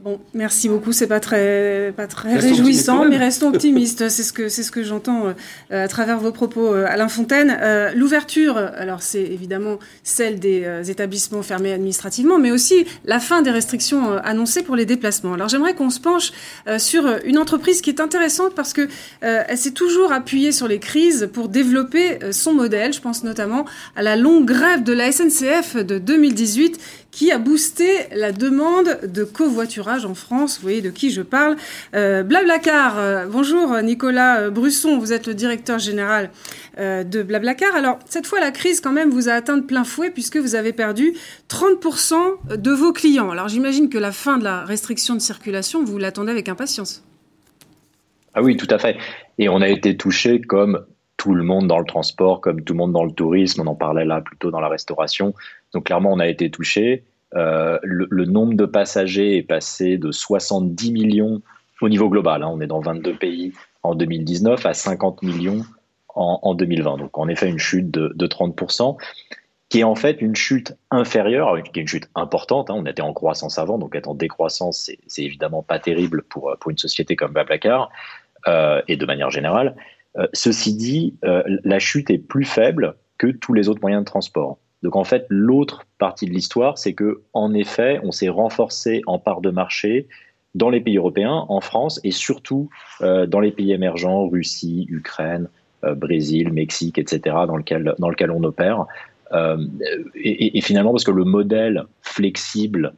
[0.00, 0.92] Bon, merci beaucoup.
[0.92, 4.08] C'est pas très, pas très réjouissant, mais restons optimistes.
[4.08, 5.34] c'est ce que, c'est ce que j'entends
[5.72, 7.58] euh, à travers vos propos, euh, Alain Fontaine.
[7.60, 13.50] Euh, l'ouverture, alors c'est évidemment celle des établissements fermés administrativement, mais aussi la fin des
[13.50, 15.34] restrictions annoncées pour les déplacements.
[15.34, 16.32] Alors j'aimerais qu'on se penche
[16.78, 18.88] sur une entreprise qui est intéressante parce que
[19.20, 22.92] elle s'est toujours appuyée sur les crises pour développer son modèle.
[22.92, 23.64] Je pense notamment
[23.96, 26.78] à la longue grève de la SNCF de 2018
[27.10, 30.56] qui a boosté la demande de covoiturage en France.
[30.56, 31.56] Vous voyez de qui je parle.
[31.94, 36.30] Euh, Blablacar, euh, bonjour Nicolas euh, Brusson, vous êtes le directeur général
[36.78, 37.74] de Blablacar.
[37.74, 40.54] Alors, cette fois, la crise quand même vous a atteint de plein fouet puisque vous
[40.54, 41.12] avez perdu
[41.48, 43.30] 30% de vos clients.
[43.30, 47.02] Alors, j'imagine que la fin de la restriction de circulation, vous l'attendez avec impatience.
[48.32, 48.96] Ah oui, tout à fait.
[49.38, 50.86] Et on a été touché comme
[51.18, 53.74] tout le monde dans le transport, comme tout le monde dans le tourisme, on en
[53.74, 55.34] parlait là plutôt dans la restauration.
[55.74, 57.04] Donc clairement, on a été touché.
[57.34, 61.42] Euh, le, nombre de passagers est passé de 70 millions
[61.82, 62.42] au niveau global.
[62.42, 62.50] Hein.
[62.50, 63.52] on est dans 22 pays
[63.82, 65.62] en 2019 à 50 millions
[66.14, 66.98] en, 2020.
[66.98, 68.96] Donc en effet, une chute de, 30%,
[69.68, 72.70] qui est en fait une chute inférieure, qui est une chute importante.
[72.70, 72.74] Hein.
[72.76, 76.70] on était en croissance avant, donc être en décroissance, c'est évidemment pas terrible pour, pour
[76.70, 77.90] une société comme Babacar
[78.46, 79.76] euh, et de manière générale.
[80.18, 84.58] Euh, ceci dit, la chute est plus faible que tous les autres moyens de transport.
[84.82, 89.18] Donc en fait, l'autre partie de l'histoire, c'est que en effet, on s'est renforcé en
[89.18, 90.06] part de marché
[90.54, 95.48] dans les pays européens, en France et surtout dans les pays émergents, Russie, Ukraine,
[95.82, 98.86] Brésil, Mexique, etc., dans lequel, dans lequel on opère.
[99.34, 102.94] Et, et, finalement, parce que le modèle flexible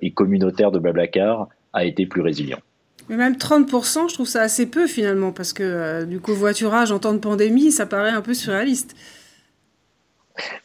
[0.00, 2.58] et communautaire de Blablacar a été plus résilient.
[3.08, 7.12] Mais même 30%, je trouve ça assez peu finalement, parce que du covoiturage en temps
[7.12, 8.94] de pandémie, ça paraît un peu surréaliste.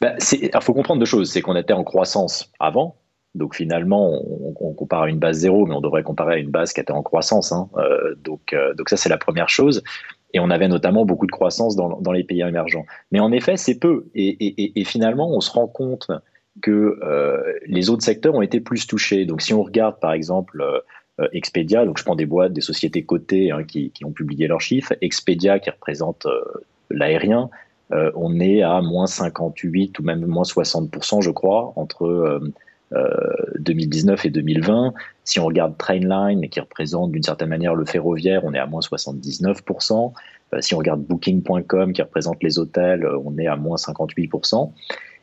[0.00, 1.30] Bah, il faut comprendre deux choses.
[1.30, 2.96] C'est qu'on était en croissance avant.
[3.34, 4.20] Donc finalement,
[4.60, 6.92] on, compare à une base zéro, mais on devrait comparer à une base qui était
[6.92, 7.52] en croissance.
[7.52, 7.68] Hein.
[7.76, 9.82] Euh, donc, euh, donc ça, c'est la première chose.
[10.34, 12.84] Et on avait notamment beaucoup de croissance dans, les pays émergents.
[13.12, 14.06] Mais en effet, c'est peu.
[14.14, 16.10] Et, finalement, on se rend compte
[16.60, 19.24] que euh, les autres secteurs ont été plus touchés.
[19.24, 20.80] Donc si on regarde par exemple euh,
[21.32, 24.60] Expedia, donc je prends des boîtes, des sociétés cotées hein, qui, qui, ont publié leurs
[24.60, 26.42] chiffres, Expedia qui représente euh,
[26.90, 27.50] l'aérien,
[27.92, 32.40] euh, on est à moins 58 ou même moins 60%, je crois, entre
[33.58, 34.94] 2019 euh, euh, et 2020.
[35.24, 38.80] Si on regarde Trainline, qui représente d'une certaine manière le ferroviaire, on est à moins
[38.80, 40.12] 79%.
[40.60, 44.70] si on regarde Booking.com, qui représente les hôtels, on est à moins 58%.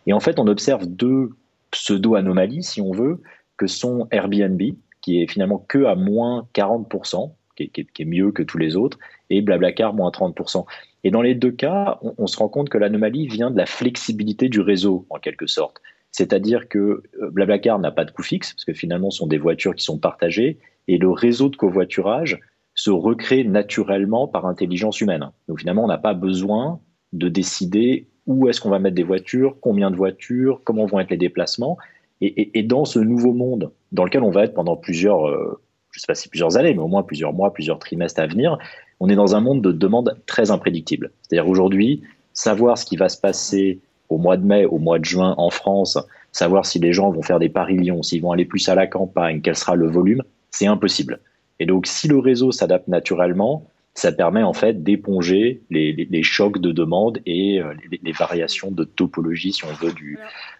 [0.07, 1.31] Et en fait, on observe deux
[1.71, 3.21] pseudo-anomalies, si on veut,
[3.57, 4.61] que sont Airbnb,
[5.05, 8.97] qui est finalement que à moins 40%, qui est, mieux que tous les autres,
[9.29, 10.65] et Blablacar, moins 30%.
[11.03, 14.49] Et dans les deux cas, on, se rend compte que l'anomalie vient de la flexibilité
[14.49, 15.79] du réseau, en quelque sorte.
[16.09, 16.79] C'est-à-dire que
[17.21, 19.83] euh, Blablacar n'a pas de coût fixe, parce que finalement, ce sont des voitures qui
[19.83, 22.39] sont partagées, et le réseau de covoiturage
[22.73, 25.29] se recrée naturellement par intelligence humaine.
[25.47, 26.81] Donc finalement, on n'a pas besoin
[27.13, 31.11] de décider où est-ce qu'on va mettre des voitures, combien de voitures, comment vont être
[31.11, 31.77] les déplacements.
[32.25, 35.61] Et, dans ce nouveau monde dans lequel on va être pendant plusieurs, euh,
[35.91, 38.27] je ne sais pas si plusieurs années, mais au moins plusieurs mois, plusieurs trimestres à
[38.27, 38.57] venir,
[38.99, 41.11] on est dans un monde de demande très imprédictible.
[41.21, 42.01] C'est-à-dire aujourd'hui,
[42.33, 45.49] savoir ce qui va se passer au mois de mai, au mois de juin en
[45.49, 45.97] France,
[46.31, 49.41] savoir si les gens vont faire des paris-Lyon, s'ils vont aller plus à la campagne,
[49.41, 51.19] quel sera le volume, c'est impossible.
[51.59, 56.71] Et donc, si le réseau s'adapte naturellement, ça permet en fait d'éponger les, chocs de
[56.71, 60.19] demande et euh, les, variations de topologie, si on veut, du,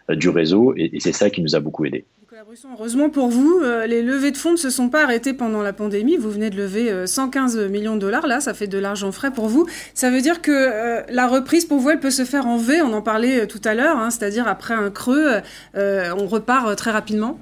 [0.10, 0.74] euh, du réseau.
[0.76, 2.06] et c'est ça qui nous a beaucoup aidé
[2.72, 5.74] heureusement pour vous, euh, les levées de fonds ne se sont pas arrêtées pendant la
[5.74, 6.18] pandémie.
[6.18, 8.28] Vous venez de lever 115 euh, millions de dollars.
[8.28, 9.68] Là, ça fait de l'argent frais pour vous.
[9.94, 12.82] Ça veut dire que la reprise pour vous, elle peut se faire en V.
[12.82, 15.42] On en parlait tout à l'heure, hein, c'est-à-dire après un creux,
[15.76, 17.40] on repart très rapidement.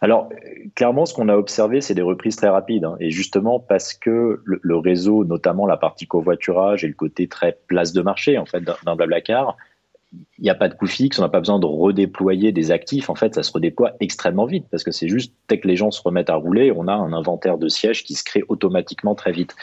[0.00, 0.28] Alors,
[0.74, 2.84] clairement, ce qu'on a observé, c'est des reprises très rapides.
[2.84, 2.96] Hein.
[3.00, 7.92] et justement, parce que le, réseau, notamment la partie covoiturage et le côté très place
[7.92, 9.56] de marché, en fait, d'un Blablacar,
[10.38, 13.10] il n'y a pas de coût fixe, on n'a pas besoin de redéployer des actifs.
[13.10, 15.90] En fait, ça se redéploie extrêmement vite parce que c'est juste dès que les gens
[15.90, 19.32] se remettent à rouler, on a un inventaire de sièges qui se crée automatiquement très
[19.32, 19.56] vite.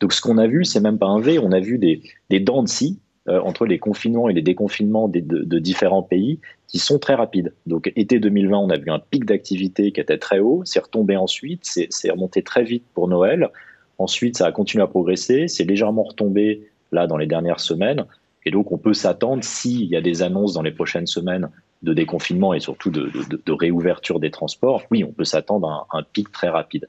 [0.00, 2.40] Donc, ce qu'on a vu, c'est même pas un V, on a vu des, des
[2.40, 6.98] dents de scie euh, entre les confinements et les déconfinements de, différents pays qui sont
[6.98, 7.52] très rapides.
[7.66, 11.16] Donc, été 2020, on a vu un pic d'activité qui était très haut, c'est retombé
[11.16, 13.50] ensuite, c'est remonté très vite pour Noël.
[13.98, 18.06] Ensuite, ça a continué à progresser, c'est légèrement retombé là dans les dernières semaines.
[18.46, 21.50] Et donc, on peut s'attendre, s'il y a des annonces dans les prochaines semaines
[21.82, 26.32] de déconfinement et surtout de, réouverture des transports, oui, on peut s'attendre à un, pic
[26.32, 26.88] très rapide.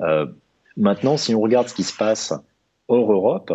[0.00, 0.26] Euh,
[0.78, 2.32] maintenant, si on regarde ce qui se passe
[2.88, 3.52] hors Europe,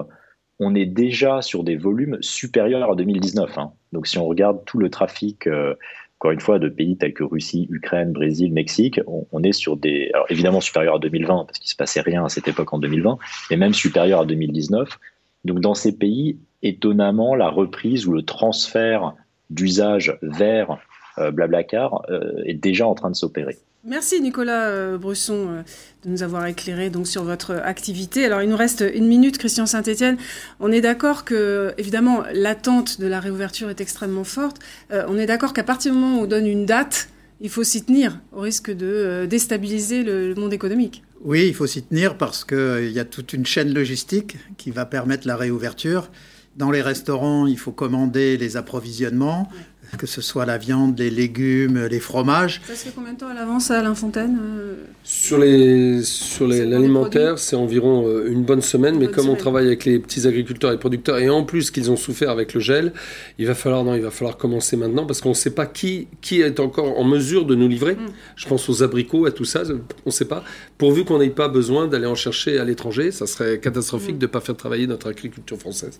[0.59, 3.57] on est déjà sur des volumes supérieurs à 2019.
[3.57, 3.71] Hein.
[3.93, 5.75] Donc, si on regarde tout le trafic, euh,
[6.19, 10.11] encore une fois, de pays tels que Russie, Ukraine, Brésil, Mexique, on, est sur des,
[10.13, 13.17] alors évidemment supérieurs à 2020 parce qu'il se passait rien à cette époque en 2020,
[13.49, 14.99] mais même supérieurs à 2019.
[15.45, 19.13] Donc, dans ces pays, étonnamment, la reprise ou le transfert
[19.49, 20.77] d'usage vers
[21.17, 23.57] euh, Blablacar euh, est déjà en train de s'opérer.
[23.85, 25.63] Merci Nicolas euh, Brusson
[26.03, 28.25] de nous avoir éclairé donc sur votre activité.
[28.25, 30.17] Alors il nous reste une minute, Christian Saint-Etienne.
[30.59, 34.57] On est d'accord que évidemment l'attente de la réouverture est extrêmement forte.
[34.91, 37.83] on est d'accord qu'à partir du moment où on donne une date, il faut s'y
[37.83, 41.03] tenir au risque de déstabiliser le monde économique.
[41.21, 44.85] Oui, il faut s'y tenir parce qu'il y a toute une chaîne logistique qui va
[44.85, 46.09] permettre la réouverture.
[46.55, 49.49] Dans les restaurants, il faut commander les approvisionnements,
[49.97, 52.61] que ce soit la viande, les légumes, les fromages.
[52.67, 56.47] Ça se fait combien de temps à l'avance à Alain Fontaine euh Sur les sur
[56.47, 60.71] l'alimentaire, c'est environ euh, une bonne semaine, mais comme on travaille avec les petits agriculteurs
[60.71, 62.93] et producteurs, et en plus qu'ils ont souffert avec le gel,
[63.37, 66.07] il va falloir non, il va falloir commencer maintenant parce qu'on ne sait pas qui
[66.21, 67.95] qui est encore en mesure de nous livrer.
[67.95, 68.07] Mm.
[68.35, 70.43] Je pense aux abricots, à tout ça, on ne sait pas.
[70.77, 74.19] Pourvu qu'on n'ait pas besoin d'aller en chercher à l'étranger, ça serait catastrophique mm.
[74.19, 75.99] de ne pas faire travailler notre agriculture française.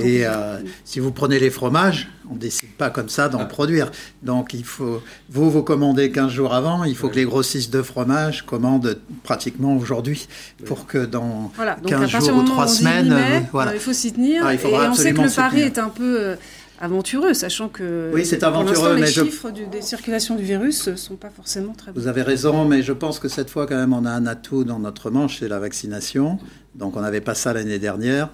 [0.00, 3.44] Et euh, si vous prenez les fromages, on ne décide pas comme ça d'en ah.
[3.44, 3.90] produire.
[4.22, 7.82] Donc il faut, vous vous commandez 15 jours avant, il faut que les grossistes de
[7.82, 10.26] fromage commandent pratiquement aujourd'hui
[10.64, 13.12] pour que dans voilà, 15 jours ou 3 semaines...
[13.12, 14.42] Euh, il faut s'y tenir.
[14.44, 16.20] Ah, et on sait que le pari est un peu...
[16.20, 16.36] Euh,
[16.78, 21.30] aventureux, sachant que oui, c'est aventureux, les chiffres des circulations du virus ne sont pas
[21.30, 21.98] forcément très bons.
[21.98, 24.62] Vous avez raison, mais je pense que cette fois, quand même, on a un atout
[24.62, 26.38] dans notre manche, c'est la vaccination.
[26.74, 28.28] Donc on n'avait pas ça l'année dernière.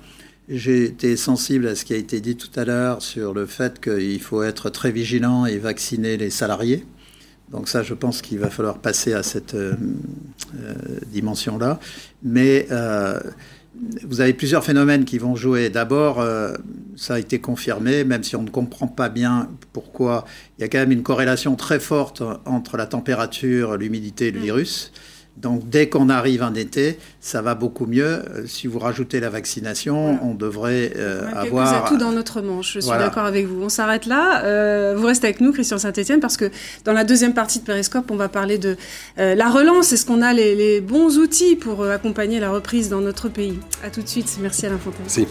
[0.49, 3.81] J'ai été sensible à ce qui a été dit tout à l'heure sur le fait
[3.81, 6.85] qu'il faut être très vigilant et vacciner les salariés.
[7.53, 9.75] Donc ça, je pense qu'il va falloir passer à cette euh,
[10.59, 10.75] euh,
[11.07, 11.79] dimension-là.
[12.25, 13.21] Mais euh,
[14.03, 15.71] vous avez plusieurs phénomènes qui vont jouer.
[15.71, 16.25] D'abord,
[16.97, 20.27] ça a été confirmé, même si on ne comprend pas bien pourquoi,
[20.59, 24.41] il y a quand même une corrélation très forte entre la température, l'humidité et le
[24.41, 24.93] virus.
[25.37, 28.05] Donc dès qu'on arrive en été, ça va beaucoup mieux.
[28.05, 31.89] Euh, si vous rajoutez la vaccination, on devrait euh, on a avoir...
[31.89, 33.63] tout dans notre manche, je suis d'accord avec vous.
[33.63, 34.45] On s'arrête là.
[34.45, 36.51] Euh, vous restez avec nous, Christian Saint-Etienne, parce que
[36.85, 38.77] dans la deuxième partie de Périscope, on va parler de
[39.17, 39.93] la relance.
[39.93, 43.59] Est-ce qu'on a les, bons outils pour accompagner la reprise dans notre pays?
[43.85, 44.39] A tout de suite.
[44.41, 45.01] Merci Alain Fontaine.
[45.03, 45.27] Merci.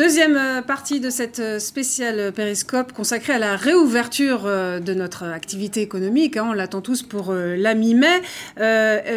[0.00, 5.24] Deuxième euh, partie de cette euh, spéciale périscope consacrée à la réouverture euh, de notre
[5.24, 6.38] activité économique.
[6.38, 6.46] Hein.
[6.48, 8.22] On l'attend tous pour la mi-mai.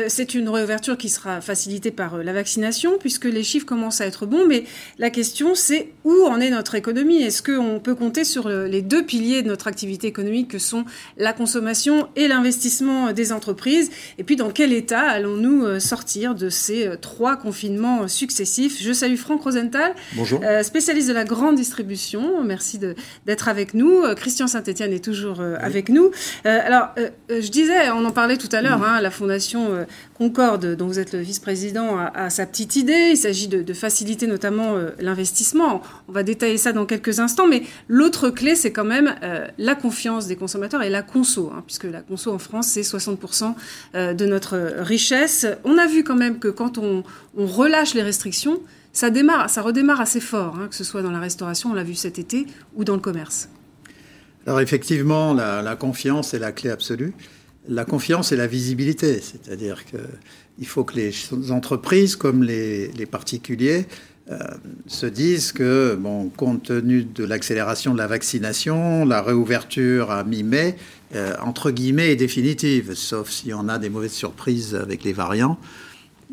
[0.09, 4.25] C'est une réouverture qui sera facilitée par la vaccination puisque les chiffres commencent à être
[4.25, 4.45] bons.
[4.45, 4.65] Mais
[4.97, 7.23] la question, c'est où en est notre économie?
[7.23, 10.83] Est-ce qu'on peut compter sur les deux piliers de notre activité économique que sont
[11.17, 13.89] la consommation et l'investissement des entreprises?
[14.17, 18.81] Et puis, dans quel état allons-nous sortir de ces trois confinements successifs?
[18.81, 19.93] Je salue Franck Rosenthal.
[20.15, 20.41] Bonjour
[20.73, 22.43] spécialiste de la grande distribution.
[22.43, 22.79] Merci
[23.27, 23.99] d'être avec nous.
[23.99, 26.09] Euh, Christian Saint-Etienne est toujours euh, avec nous.
[26.47, 26.87] Euh, alors,
[27.29, 29.85] je disais, on en parlait tout à l'heure, hein, la Fondation
[30.17, 33.09] Concorde, dont vous êtes le vice-président, a, sa petite idée.
[33.11, 35.83] Il s'agit de, faciliter notamment l'investissement.
[36.07, 37.47] On va détailler ça dans quelques instants.
[37.47, 39.13] Mais l'autre clé, c'est quand même
[39.59, 43.53] la confiance des consommateurs et la conso, hein, puisque la conso en France, c'est 60%
[43.93, 45.45] de notre richesse.
[45.65, 47.03] On a vu quand même que quand on
[47.35, 48.59] relâche les restrictions,
[48.93, 51.83] ça, démarre, ça redémarre assez fort, hein, que ce soit dans la restauration, on l'a
[51.83, 53.49] vu cet été, ou dans le commerce.
[54.45, 57.13] Alors effectivement, la, confiance est la clé absolue.
[57.67, 61.13] La confiance et la visibilité, c'est-à-dire qu'il faut que les
[61.51, 63.85] entreprises comme les, particuliers
[64.29, 64.37] euh,
[64.87, 70.75] se disent que, bon, compte tenu de l'accélération de la vaccination, la réouverture à mi-mai,
[71.15, 75.57] euh, entre guillemets, est définitive, sauf si on a des mauvaises surprises avec les variants.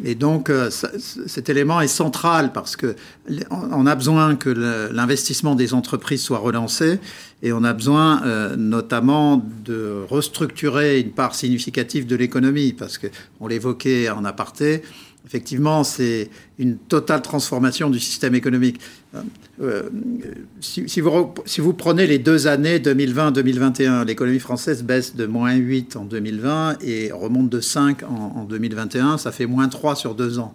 [0.04, 2.96] Et donc, euh, cet élément est central parce que
[3.50, 4.48] on a besoin que
[4.92, 6.98] l'investissement des entreprises soit relancé
[7.42, 13.08] et on a besoin euh, notamment de restructurer une part significative de l'économie parce que
[13.40, 14.82] on l'évoquait en aparté.
[15.30, 18.80] Effectivement, c'est une totale transformation du système économique.
[19.62, 19.88] Euh,
[20.60, 25.94] si, vous, si, vous, prenez les deux années 2020-2021, l'économie française baisse de moins 8
[25.94, 30.40] en 2020 et remonte de 5 en, en 2021, ça fait moins 3 sur deux
[30.40, 30.52] ans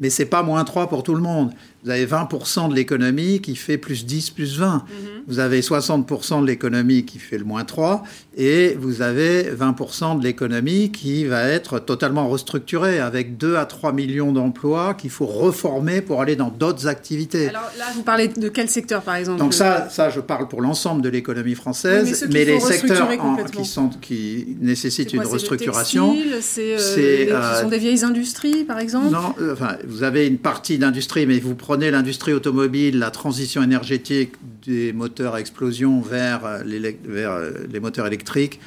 [0.00, 1.50] mais c'est pas moins 3 pour tout le monde.
[1.84, 4.74] Vous avez 20% de l'économie qui fait plus 10, plus 20.
[4.74, 4.82] Mhm.
[5.26, 8.02] Vous avez 60% de l'économie qui fait le moins 3.
[8.36, 13.92] Et vous avez 20% de l'économie qui va être totalement restructurée avec 2 à 3
[13.92, 17.48] millions d'emplois qu'il faut reformer pour aller dans d'autres activités.
[17.48, 19.38] Alors là, vous parlez de quel secteur, par exemple?
[19.38, 22.26] Donc ça, ça je parle pour l'ensemble de l'économie française.
[22.32, 23.08] mais, les secteurs
[23.52, 26.16] qui, sont, qui nécessitent une restructuration.
[26.40, 29.10] C'est euh, euh, sont des vieilles industries, par exemple?
[29.10, 33.62] Non, euh, enfin, vous avez une partie d'industrie, mais vous prenez l'industrie automobile, la transition
[33.62, 34.32] énergétique
[34.66, 37.38] des moteurs à explosion vers les, vers
[37.70, 38.60] les moteurs électriques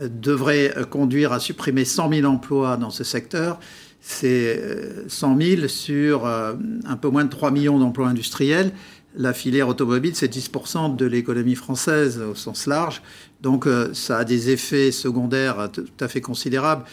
[0.00, 3.58] euh, devrait conduire à supprimer 100 000 emplois dans ce secteur.
[4.00, 4.60] C'est
[5.08, 6.54] 100 euh, 000 sur euh,
[6.86, 8.72] un peu moins de 3 millions d'emplois industriels.
[9.16, 13.02] La filière automobile, c'est 10% de l'économie française au sens large.
[13.40, 16.84] Donc ça a des effets secondaires tout à fait considérables.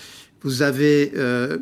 [0.44, 1.58] Vous avez euh,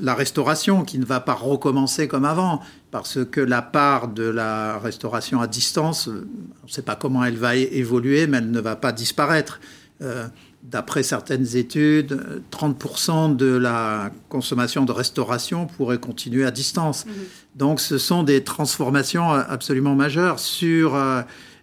[0.00, 4.78] la restauration qui ne va pas recommencer comme avant, parce que la part de la
[4.78, 6.26] restauration à distance, euh,
[6.62, 9.60] on ne sait pas comment elle va évoluer, mais elle ne va pas disparaître.
[10.02, 10.26] Euh,
[10.62, 17.04] d'après certaines études, 30% de la consommation de restauration pourrait continuer à distance.
[17.04, 17.10] Mmh.
[17.56, 20.96] Donc ce sont des transformations absolument majeures sur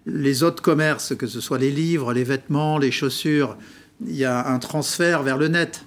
[0.05, 3.57] les autres commerces, que ce soit les livres, les vêtements, les chaussures.
[4.05, 5.83] Il y a un transfert vers le net.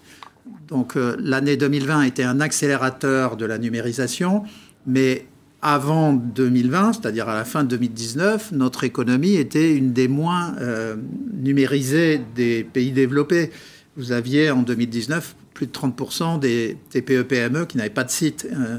[0.69, 4.45] Donc euh, l'année 2020 était un accélérateur de la numérisation,
[4.87, 5.27] mais
[5.63, 10.97] avant 2020, c'est-à-dire à la fin de 2019, notre économie était une des moins euh,
[11.33, 13.51] numérisées des pays développés.
[13.97, 18.79] Vous aviez en 2019 plus de 30% des TPE-PME qui n'avaient pas de site euh,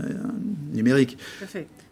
[0.73, 1.17] numérique.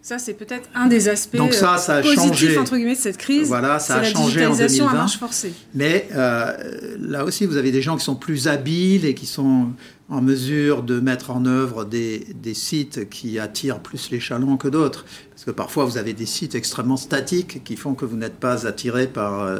[0.05, 2.57] Ça, c'est peut-être un des aspects Donc ça, ça a positifs changé.
[2.57, 3.47] entre guillemets de cette crise.
[3.47, 4.91] Voilà, ça a la changé en digitalisation 2020.
[4.91, 5.53] à marche forcée.
[5.73, 6.51] Mais euh,
[6.99, 9.69] là aussi, vous avez des gens qui sont plus habiles et qui sont
[10.09, 14.67] en mesure de mettre en œuvre des, des sites qui attirent plus les chalands que
[14.67, 15.05] d'autres.
[15.31, 18.67] Parce que parfois, vous avez des sites extrêmement statiques qui font que vous n'êtes pas
[18.67, 19.57] attiré par euh,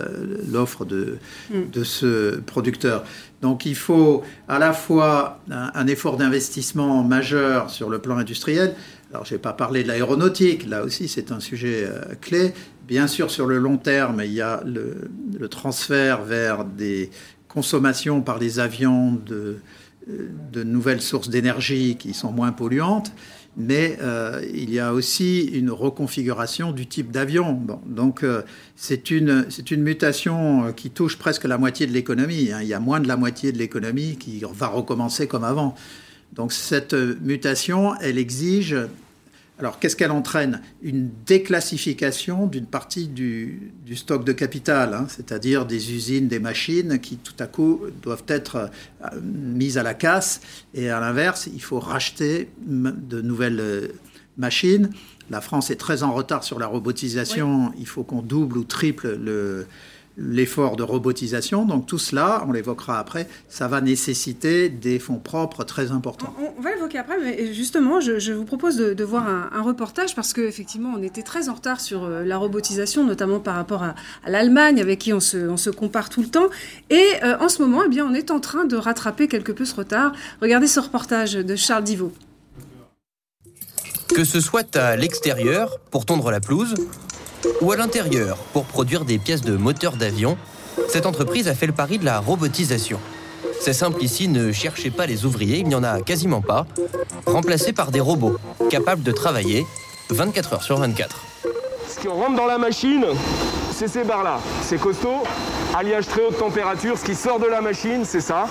[0.52, 1.18] l'offre de,
[1.52, 1.70] Mm.
[1.72, 3.06] de ce producteur.
[3.42, 8.76] Donc il faut à la fois un, un effort d'investissement majeur sur le plan industriel.
[9.14, 12.52] Alors je n'ai pas parlé de l'aéronautique, là aussi c'est un sujet euh, clé.
[12.88, 17.12] Bien sûr sur le long terme, il y a le, transfert vers des
[17.48, 19.58] consommations par les avions de,
[20.10, 23.12] euh, de nouvelles sources d'énergie qui sont moins polluantes.
[23.56, 27.62] Mais euh, il y a aussi une reconfiguration du type d'avion.
[27.86, 28.26] Donc
[28.76, 32.52] c'est une, une mutation qui touche presque la moitié de l'économie.
[32.52, 32.62] hein.
[32.64, 35.76] Il y a moins de la moitié de l'économie qui va recommencer comme avant.
[36.32, 38.76] Donc cette mutation, elle exige...
[39.64, 40.60] Alors qu'est-ce qu'elle entraîne?
[40.82, 47.00] Une déclassification d'une partie du, du stock de capital, hein, c'est-à-dire des usines, des machines
[47.00, 48.70] qui tout à coup doivent être
[49.06, 50.42] euh, mises à la casse.
[50.74, 53.88] Et à l'inverse, il faut racheter de nouvelles euh,
[54.36, 54.90] machines.
[55.30, 57.72] La France est très en retard sur la robotisation.
[57.80, 59.66] Il faut qu'on double ou triple le,
[60.18, 61.66] l'effort de robotisation.
[61.66, 66.34] Donc tout cela, on l'évoquera après, ça va nécessiter des fonds propres très importants.
[66.40, 69.50] On, on va l'évoquer après, mais justement, je, je vous propose de, de voir un,
[69.52, 73.56] un reportage parce qu'effectivement, on était très en retard sur euh, la robotisation, notamment par
[73.56, 76.48] rapport à, à l'Allemagne, avec qui on se, on se compare tout le temps.
[76.90, 79.66] Et euh, en ce moment, eh bien, on est en train de rattraper quelque peu
[79.66, 80.14] ce retard.
[80.42, 82.12] Regardez ce reportage de Charles Divot.
[84.14, 86.76] Que ce soit à l'extérieur pour tondre la pelouse
[87.62, 90.38] ou à l'intérieur pour produire des pièces de moteur d'avion,
[90.88, 93.00] cette entreprise a fait le pari de la robotisation.
[93.60, 96.66] C'est simple ici, ne cherchez pas les ouvriers, il n'y en a quasiment pas,
[97.26, 98.38] remplacés par des robots
[98.70, 99.66] capables de travailler
[100.10, 101.24] 24 heures sur 24.
[101.88, 103.06] Ce qui rentre dans la machine,
[103.74, 104.40] c'est ces barres-là.
[104.64, 105.24] C'est costaud,
[105.74, 106.98] alliage très haute température.
[106.98, 108.48] Ce qui sort de la machine, c'est ça.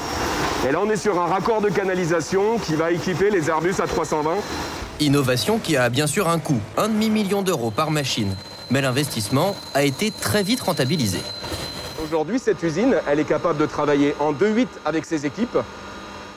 [0.68, 3.86] Et là, on est sur un raccord de canalisation qui va équiper les Airbus à
[3.86, 4.36] 320.
[5.01, 8.34] Innovation qui a bien sûr un coût, un demi-million d'euros par machine.
[8.73, 11.18] Mais l'investissement a été très vite rentabilisé.
[12.03, 15.59] Aujourd'hui, cette usine, elle est capable de travailler en 2-8 avec ses équipes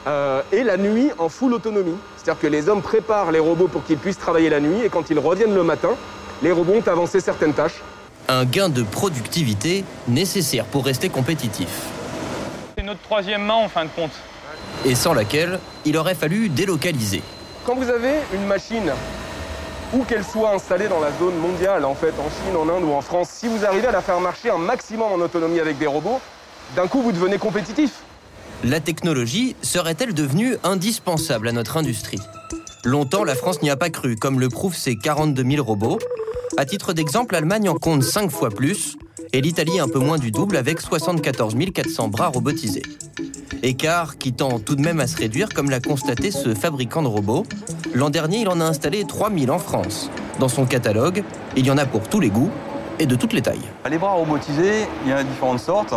[0.06, 1.96] euh, et la nuit en full autonomie.
[2.18, 5.10] C'est-à-dire que les hommes préparent les robots pour qu'ils puissent travailler la nuit et quand
[5.10, 5.92] ils reviennent le matin,
[6.44, 7.82] les robots ont avancé certaines tâches.
[8.28, 11.70] Un gain de productivité nécessaire pour rester compétitif.
[12.78, 14.12] C'est notre troisième main en fin de compte.
[14.84, 17.22] Et sans laquelle, il aurait fallu délocaliser.
[17.66, 18.92] Quand vous avez une machine,
[19.94, 22.92] où qu'elle soit installée dans la zone mondiale, en fait, en Chine, en Inde ou
[22.94, 25.88] en France, si vous arrivez à la faire marcher un maximum en autonomie avec des
[25.88, 26.20] robots,
[26.76, 27.92] d'un coup vous devenez compétitif.
[28.64, 32.20] La technologie serait-elle devenue indispensable à notre industrie?
[32.86, 35.98] Longtemps, la France n'y a pas cru, comme le prouvent ses 42 000 robots.
[36.56, 38.96] À titre d'exemple, l'Allemagne en compte 5 fois plus,
[39.34, 42.84] et l'Italie un peu moins du double avec 74 400 bras robotisés.
[43.64, 47.08] Écart qui tend tout de même à se réduire, comme l'a constaté ce fabricant de
[47.08, 47.48] robots.
[47.96, 50.12] L'an dernier, il en a installé 3000 en France.
[50.40, 51.24] Dans son catalogue,
[51.58, 52.52] il y en a pour tous les goûts
[53.00, 53.68] et de toutes les tailles.
[53.90, 55.94] Les bras robotisés, il y en a différentes sortes.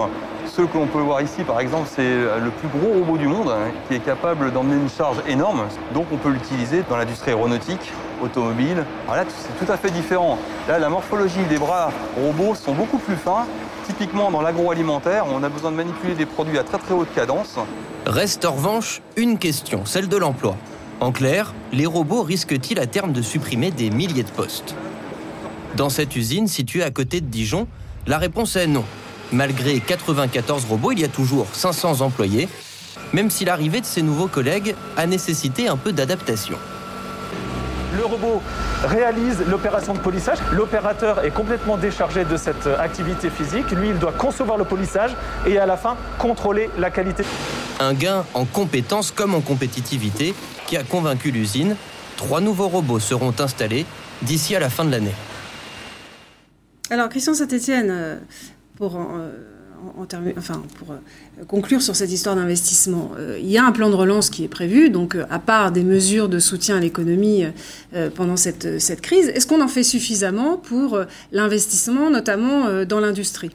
[0.47, 3.49] Ceux que l'on peut voir ici, par exemple, c'est le plus gros robot du monde
[3.51, 5.65] hein, qui est capable d'emmener une charge énorme.
[5.95, 7.93] Donc on peut l'utiliser dans l'industrie aéronautique,
[8.23, 8.85] automobile.
[9.05, 10.39] Alors là, c'est tout à fait différent.
[10.67, 13.47] Là, la morphologie des bras robots sont beaucoup plus fins.
[13.87, 17.57] Typiquement dans l'agroalimentaire, on a besoin de manipuler des produits à très très haute cadence.
[18.07, 20.57] Reste en revanche une question, celle de l'emploi.
[21.01, 24.75] En clair, les robots risquent-ils à terme de supprimer des milliers de postes?
[25.77, 27.67] Dans cette usine située à côté de Dijon,
[28.07, 28.85] la réponse est non.
[29.33, 32.49] Malgré 94 robots, il y a toujours 500 employés,
[33.13, 36.57] même si l'arrivée de ces nouveaux collègues a nécessité un peu d'adaptation.
[37.97, 38.43] Le robot
[38.85, 40.39] réalise l'opération de polissage.
[40.53, 43.71] L'opérateur est complètement déchargé de cette activité physique.
[43.71, 45.13] Lui, il doit concevoir le polissage
[45.47, 47.25] et à la fin contrôler la qualité.
[47.81, 50.35] Un gain en compétences comme en compétitivité
[50.67, 51.77] qui a convaincu l'usine.
[52.17, 53.87] Trois nouveaux robots seront installés
[54.23, 55.15] d'ici à la fin de l'année.
[56.91, 58.17] Alors, Christian Saint-Etienne, euh,
[58.77, 59.29] pour, euh,
[60.15, 64.49] euh, conclure sur cette histoire d'investissement, il y a un plan de relance qui est
[64.49, 67.45] prévu, donc à part des mesures de soutien à l'économie
[68.17, 70.99] pendant cette, crise, est-ce qu'on en fait suffisamment pour
[71.31, 73.51] l'investissement, notamment dans l'industrie?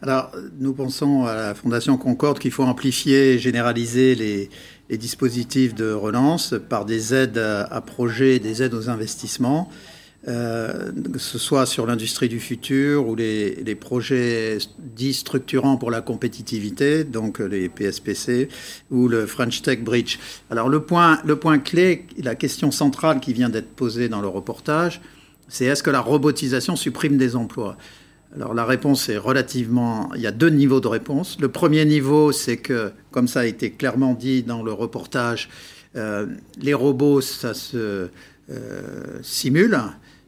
[0.00, 0.30] Alors,
[0.60, 4.48] nous pensons à la Fondation Concorde qu'il faut amplifier et généraliser les,
[4.88, 9.68] les dispositifs de relance par des aides à, à projets, des aides aux investissements,
[10.28, 16.00] euh, que ce soit sur l'industrie du futur ou les, projets dits structurants pour la
[16.00, 18.48] compétitivité, donc les PSPC
[18.90, 20.18] ou le French Tech Bridge.
[20.50, 24.28] Alors, le point, le point clé, la question centrale qui vient d'être posée dans le
[24.28, 25.00] reportage,
[25.48, 27.76] c'est est-ce que la robotisation supprime des emplois?
[28.34, 30.10] Alors la réponse est relativement...
[30.14, 31.38] Il y a deux niveaux de réponse.
[31.40, 35.48] Le premier niveau, c'est que, comme ça a été clairement dit dans le reportage,
[35.94, 36.26] euh,
[36.60, 38.08] les robots, ça se
[38.50, 39.78] euh, simule.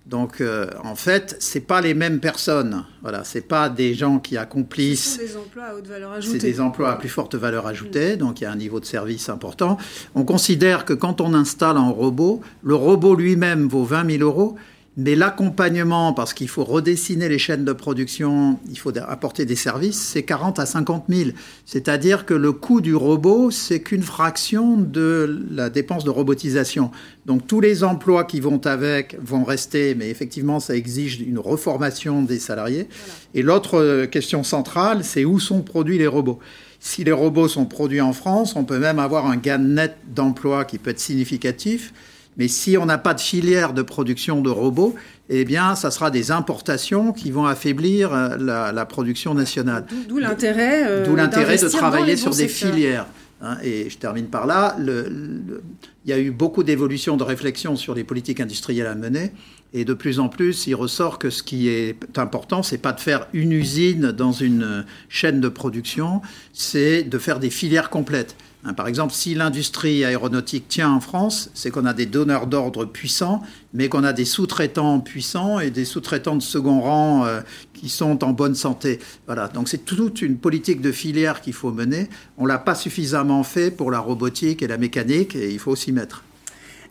[0.08, 2.86] Donc, euh, en fait, c'est pas les mêmes personnes.
[3.02, 5.18] Voilà, c'est pas des gens qui accomplissent.
[5.20, 6.40] Ce sont des emplois à haute valeur ajoutée.
[6.40, 8.86] C'est des emplois à plus forte valeur ajoutée, donc il y a un niveau de
[8.86, 9.76] service important.
[10.14, 14.56] On considère que quand on installe un robot, le robot lui-même vaut 20 000 euros
[15.00, 19.96] mais l'accompagnement, parce qu'il faut redessiner les chaînes de production, il faut apporter des services,
[19.96, 21.30] c'est 40 à 50 000.
[21.66, 26.90] C'est-à-dire que le coût du robot, c'est qu'une fraction de la dépense de robotisation.
[27.26, 32.22] Donc tous les emplois qui vont avec vont rester, mais effectivement, ça exige une reformation
[32.22, 32.88] des salariés.
[33.34, 36.40] Et l'autre euh, question centrale, c'est où sont produits les robots.
[36.80, 40.64] Si les robots sont produits en France, on peut même avoir un gain net d'emplois
[40.64, 41.92] qui peut être significatif.
[42.38, 44.94] Mais si on n'a pas de filière de production de robots,
[45.28, 49.84] eh bien, ça sera des importations qui vont affaiblir euh, la, production nationale.
[50.08, 50.84] D'où l'intérêt.
[50.86, 53.06] Euh, D'où l'intérêt de travailler sur des filières.
[53.40, 53.56] Hein.
[53.62, 54.76] et je termine par là.
[54.80, 55.60] il
[56.06, 59.32] y a eu beaucoup d'évolutions de réflexion sur les politiques industrielles à mener.
[59.74, 63.00] Et de plus en plus, il ressort que ce qui est important, c'est pas de
[63.00, 66.22] faire une usine dans une chaîne de production,
[66.52, 68.34] c'est de faire des filières complètes.
[68.64, 72.84] Hein, par exemple, si l'industrie aéronautique tient en France, c'est qu'on a des donneurs d'ordre
[72.84, 73.40] puissants,
[73.72, 77.40] mais qu'on a des sous-traitants puissants et des sous-traitants de second rang euh,
[77.72, 78.98] qui sont en bonne santé.
[79.26, 82.08] Voilà, donc c'est toute une politique de filière qu'il faut mener.
[82.36, 85.92] On l'a pas suffisamment fait pour la robotique et la mécanique, et il faut s'y
[85.92, 86.24] mettre.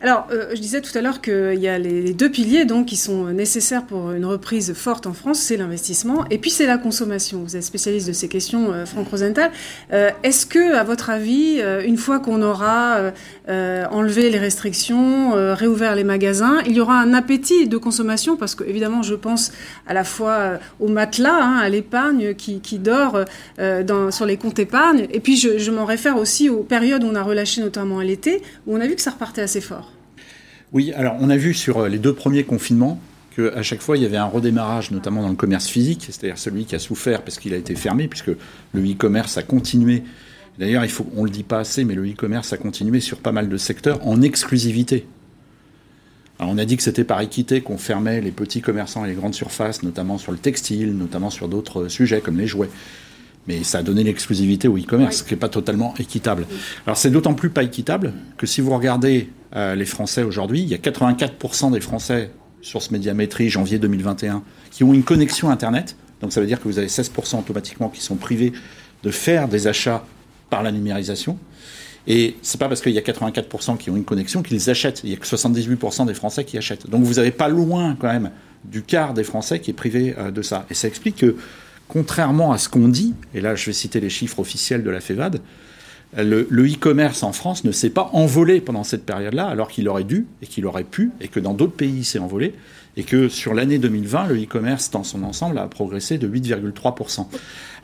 [0.00, 2.94] Alors, euh, je disais tout à l'heure qu'il y a les, deux piliers donc, qui
[2.94, 7.42] sont nécessaires pour une reprise forte en France, c'est l'investissement et puis c'est la consommation.
[7.42, 9.50] Vous êtes spécialiste de ces questions, euh, Franck Rosenthal.
[9.92, 13.12] Euh, est-ce que, à votre avis, une fois qu'on aura
[13.48, 18.36] enlevé les restrictions, réouvert les magasins, il y aura un appétit de consommation?
[18.36, 19.52] Parce que, évidemment, je pense
[19.86, 23.24] à la fois au matelas, hein, à l'épargne qui, dort
[24.10, 25.06] sur les comptes épargne.
[25.10, 28.42] Et puis, je m'en réfère aussi aux périodes où on a relâché, notamment à l'été,
[28.66, 29.87] où on a vu que ça repartait assez fort.
[30.72, 33.00] Oui, alors on a vu sur euh, les deux premiers confinements
[33.34, 36.64] qu'à chaque fois il y avait un redémarrage, notamment dans le commerce physique, c'est-à-dire celui
[36.66, 38.30] qui a souffert parce qu'il a été fermé, puisque
[38.72, 40.02] le e-commerce a continué.
[40.58, 43.32] D'ailleurs, il faut, on le dit pas assez, mais le e-commerce a continué sur pas
[43.32, 45.06] mal de secteurs en exclusivité.
[46.38, 49.14] Alors on a dit que c'était par équité qu'on fermait les petits commerçants et les
[49.14, 52.70] grandes surfaces, notamment sur le textile, notamment sur d'autres sujets comme les jouets
[53.48, 56.46] mais ça a donné l'exclusivité au e-commerce, ce qui n'est pas totalement équitable.
[56.86, 60.68] Alors c'est d'autant plus pas équitable que si vous regardez euh, les Français aujourd'hui, il
[60.68, 62.30] y a 84% des Français
[62.60, 65.96] sur ce médiamétrie janvier 2021 qui ont une connexion Internet.
[66.20, 68.52] Donc ça veut dire que vous avez 16% automatiquement qui sont privés
[69.02, 70.04] de faire des achats
[70.50, 71.38] par la numérisation.
[72.06, 75.02] Et c'est pas parce qu'il y a 84% qui ont une connexion qu'ils achètent.
[75.04, 76.88] Il y a que 78% des Français qui achètent.
[76.88, 78.30] Donc vous n'avez pas loin quand même
[78.64, 80.66] du quart des Français qui est privé euh, de ça.
[80.70, 81.36] Et ça explique que
[81.86, 85.00] contrairement à ce qu'on dit, et là je vais citer les chiffres officiels de la
[85.00, 85.40] FEVAD,
[86.16, 90.26] le e-commerce en France ne s'est pas envolé pendant cette période-là, alors qu'il aurait dû
[90.42, 92.54] et qu'il aurait pu, et que dans d'autres pays il s'est envolé,
[92.96, 97.26] et que sur l'année 2020, le e-commerce dans son ensemble a progressé de 8,3%.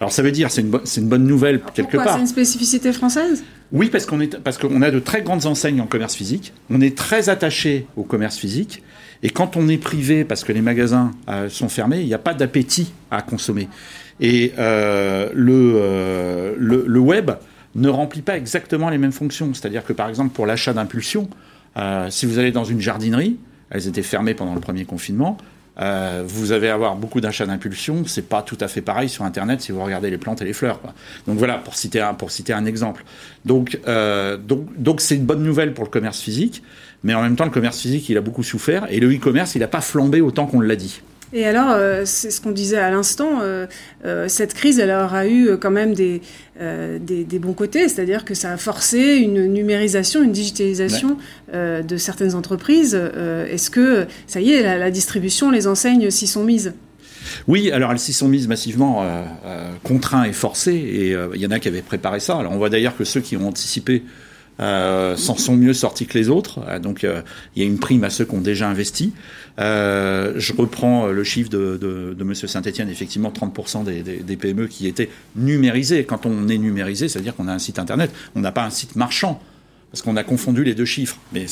[0.01, 2.15] Alors ça veut dire, c'est une, une, bonne nouvelle quelque part.
[2.15, 3.45] C'est une spécificité française?
[3.73, 7.29] Oui, parce qu'on qu'on a de très grandes enseignes en commerce physique, on est très
[7.29, 8.83] attaché au commerce physique,
[9.23, 12.19] et quand on est privé, parce que les magasins euh, sont fermés, il n'y a
[12.19, 13.69] pas d'appétit à consommer.
[14.21, 17.31] Et euh, euh, le, le, web
[17.75, 19.53] ne remplit pas exactement les mêmes fonctions.
[19.55, 21.29] C'est-à-dire que, par exemple, pour l'achat d'impulsion,
[22.09, 23.37] si vous allez dans une jardinerie,
[23.71, 25.37] elles étaient fermées pendant le premier confinement,
[25.77, 28.05] vous allez avoir beaucoup d'achats d'impulsion.
[28.07, 30.53] C'est pas tout à fait pareil sur Internet si vous regardez les plantes et les
[30.53, 30.81] fleurs.
[31.27, 33.05] Donc voilà, pour citer un, pour citer un exemple.
[33.45, 33.81] Donc
[34.47, 36.63] donc donc c'est une bonne nouvelle pour le commerce physique.
[37.03, 38.87] Mais en même temps, le commerce physique, il a beaucoup souffert.
[38.89, 41.03] Et le e-commerce, il n'a pas flambé autant qu'on l'a dit.
[41.37, 43.67] Et alors, euh, c'est ce qu'on disait à l'instant, euh,
[44.05, 46.23] euh, cette crise, elle aura eu quand même des,
[46.61, 51.19] des, bons côtés, c'est-à-dire que ça a forcé une numérisation, une digitalisation
[51.53, 52.95] de certaines entreprises.
[52.95, 56.73] Est-ce que, ça y est, la, la distribution, les enseignes s'y sont mises?
[57.49, 59.05] Oui, alors elles s'y sont mises massivement
[59.83, 62.37] contraints et forcés, et il y en a qui avaient préparé ça.
[62.37, 64.05] Alors on voit d'ailleurs que ceux qui ont anticipé
[64.61, 66.61] euh, s'en sont mieux sortis que les autres.
[66.69, 67.23] Euh, donc euh,
[67.57, 69.13] il y a une prime à ceux qui ont déjà investi.
[69.59, 74.87] Je reprends le chiffre de, de, de Monsieur Saint-Etienne, effectivement 30% des, des, PME qui
[74.87, 76.05] étaient numérisés.
[76.05, 78.97] Quand on est numérisé, c'est-à-dire qu'on a un site internet, on n'a pas un site
[78.97, 79.41] marchand.
[79.93, 81.19] Parce qu'on a confondu les deux chiffres.
[81.33, 81.47] Mais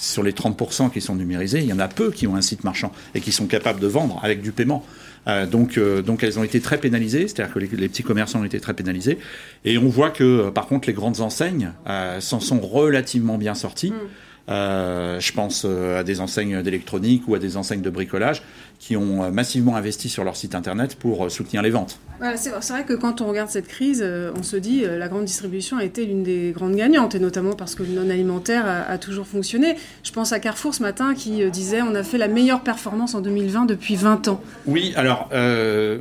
[0.00, 2.64] sur les 30% qui sont numérisés, il y en a peu qui ont un site
[2.64, 4.84] marchand et qui sont capables de vendre avec du paiement.
[5.26, 8.44] Euh, donc, euh, donc elles ont été très pénalisées, c'est-à-dire que les, petits commerçants ont
[8.44, 9.18] été très pénalisés.
[9.64, 11.72] Et on voit que, euh, par contre, les grandes enseignes
[12.20, 13.92] s'en sont relativement bien sorties.
[13.92, 14.08] Mm.
[14.50, 18.42] Euh, je pense euh, à des enseignes d'électronique ou à des enseignes de bricolage
[18.78, 21.98] qui ont euh, massivement investi sur leur site internet pour soutenir les ventes.
[22.36, 24.04] c'est vrai que quand on regarde cette crise,
[24.36, 27.74] on se dit la grande distribution a été l'une des grandes gagnantes, et notamment parce
[27.74, 29.76] que le non-alimentaire a, toujours fonctionné.
[30.02, 33.20] Je pense à Carrefour ce matin qui disait on a fait la meilleure performance en
[33.20, 34.40] 2020 depuis 20 ans.
[34.66, 35.28] Oui, alors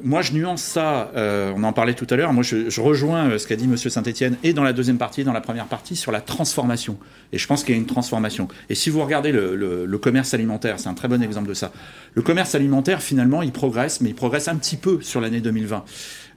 [0.04, 3.48] moi je nuance ça, on en parlait tout à l'heure, moi je, je rejoins ce
[3.48, 3.78] qu'a dit M.
[3.78, 6.98] Saint-Etienne et dans la deuxième partie et dans la première partie sur la transformation.
[7.32, 8.48] Et je pense qu'il y a une transformation.
[8.70, 11.72] Et si vous regardez le, commerce alimentaire, c'est un très bon exemple de ça.
[12.14, 12.63] Le commerce alimentaire,
[13.02, 15.84] finalement, il progresse, mais il progresse un petit peu sur l'année 2020.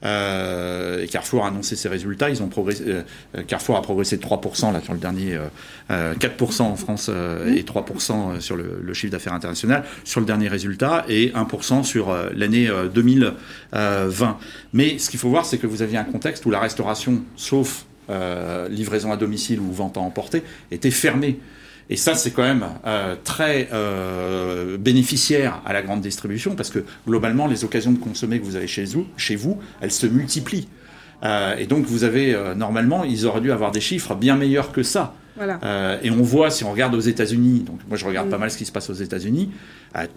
[0.05, 2.29] Euh, Carrefour a annoncé ses résultats.
[2.51, 3.03] Progressé, euh,
[3.47, 5.39] Carrefour a progressé de 3% là, sur le dernier,
[5.91, 10.49] 4% euh, en France et 3% sur le, le chiffre d'affaires international sur le dernier
[10.49, 14.39] résultat et 1% sur l'année 2020.
[14.72, 17.87] Mais ce qu'il faut voir, c'est que vous aviez un contexte où la restauration, sauf
[18.09, 21.41] euh, livraison à domicile ou vente à emporter, était fermée.
[21.89, 26.84] Et ça, c'est quand même euh, très euh, bénéficiaire à la grande distribution parce que
[27.07, 30.68] globalement, les occasions de consommer que vous avez chez vous, chez vous elles se multiplient.
[31.59, 35.14] et donc, vous avez normalement, ils auraient dû avoir des chiffres bien meilleurs que ça.
[36.03, 38.41] et on voit, si on regarde aux États-Unis, donc moi je regarde pas mm.
[38.41, 39.51] mal ce qui se passe aux États-Unis,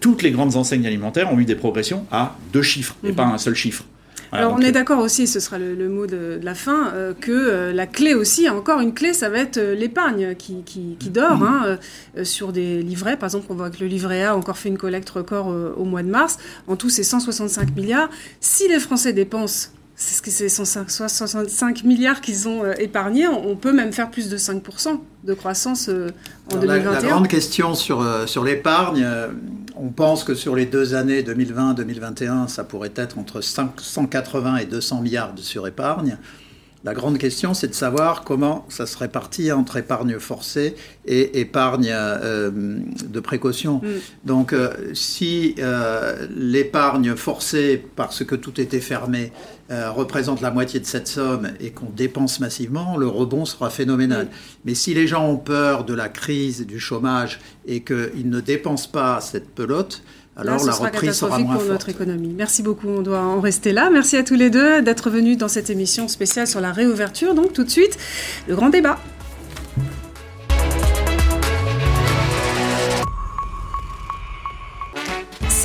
[0.00, 3.14] toutes les grandes enseignes alimentaires ont eu des progressions à deux chiffres et mm-hmm.
[3.14, 3.84] pas un seul chiffre.
[4.32, 7.72] Alors on est d'accord aussi, ce sera le, mot de, la fin, euh, que euh,
[7.72, 11.42] la clé aussi, encore une clé, ça va être euh, l'épargne qui, qui, dort mm.
[11.42, 13.16] hein, sur des livrets.
[13.16, 15.84] Par exemple, on voit que le livret A a encore fait une collecte record au
[15.84, 16.38] mois de mars.
[16.68, 18.08] En tout, c'est 165 milliards.
[18.40, 23.28] Si les Français dépensent c'est ce que c'est 165 milliards qu'ils ont épargnés.
[23.28, 26.92] On peut même faire plus de 5% de croissance en 2021.
[26.92, 29.06] La, grande question sur, sur l'épargne,
[29.82, 35.00] on pense que sur les deux années 2020-2021, ça pourrait être entre 180 et 200
[35.00, 36.18] milliards de surépargne.
[36.82, 40.74] La grande question, c'est de savoir comment ça se répartit entre épargne forcée
[41.04, 43.82] et épargne euh, de précaution.
[43.82, 43.88] Mm.
[44.24, 49.32] Donc, euh, si euh, l'épargne forcée, parce que tout était fermé,
[49.72, 54.24] représente la moitié de cette somme et qu'on dépense massivement, le rebond sera phénoménal.
[54.24, 54.28] Mm.
[54.64, 58.88] Mais si les gens ont peur de la crise, du chômage et qu'ils ne dépensent
[58.90, 60.02] pas cette pelote,
[60.40, 62.34] alors la reprise sera moins pour notre économie.
[62.36, 63.90] Merci beaucoup, on doit en rester là.
[63.90, 67.34] Merci à tous les deux d'être venus dans cette émission spéciale sur la réouverture.
[67.34, 67.98] Donc tout de suite,
[68.48, 68.98] le grand débat.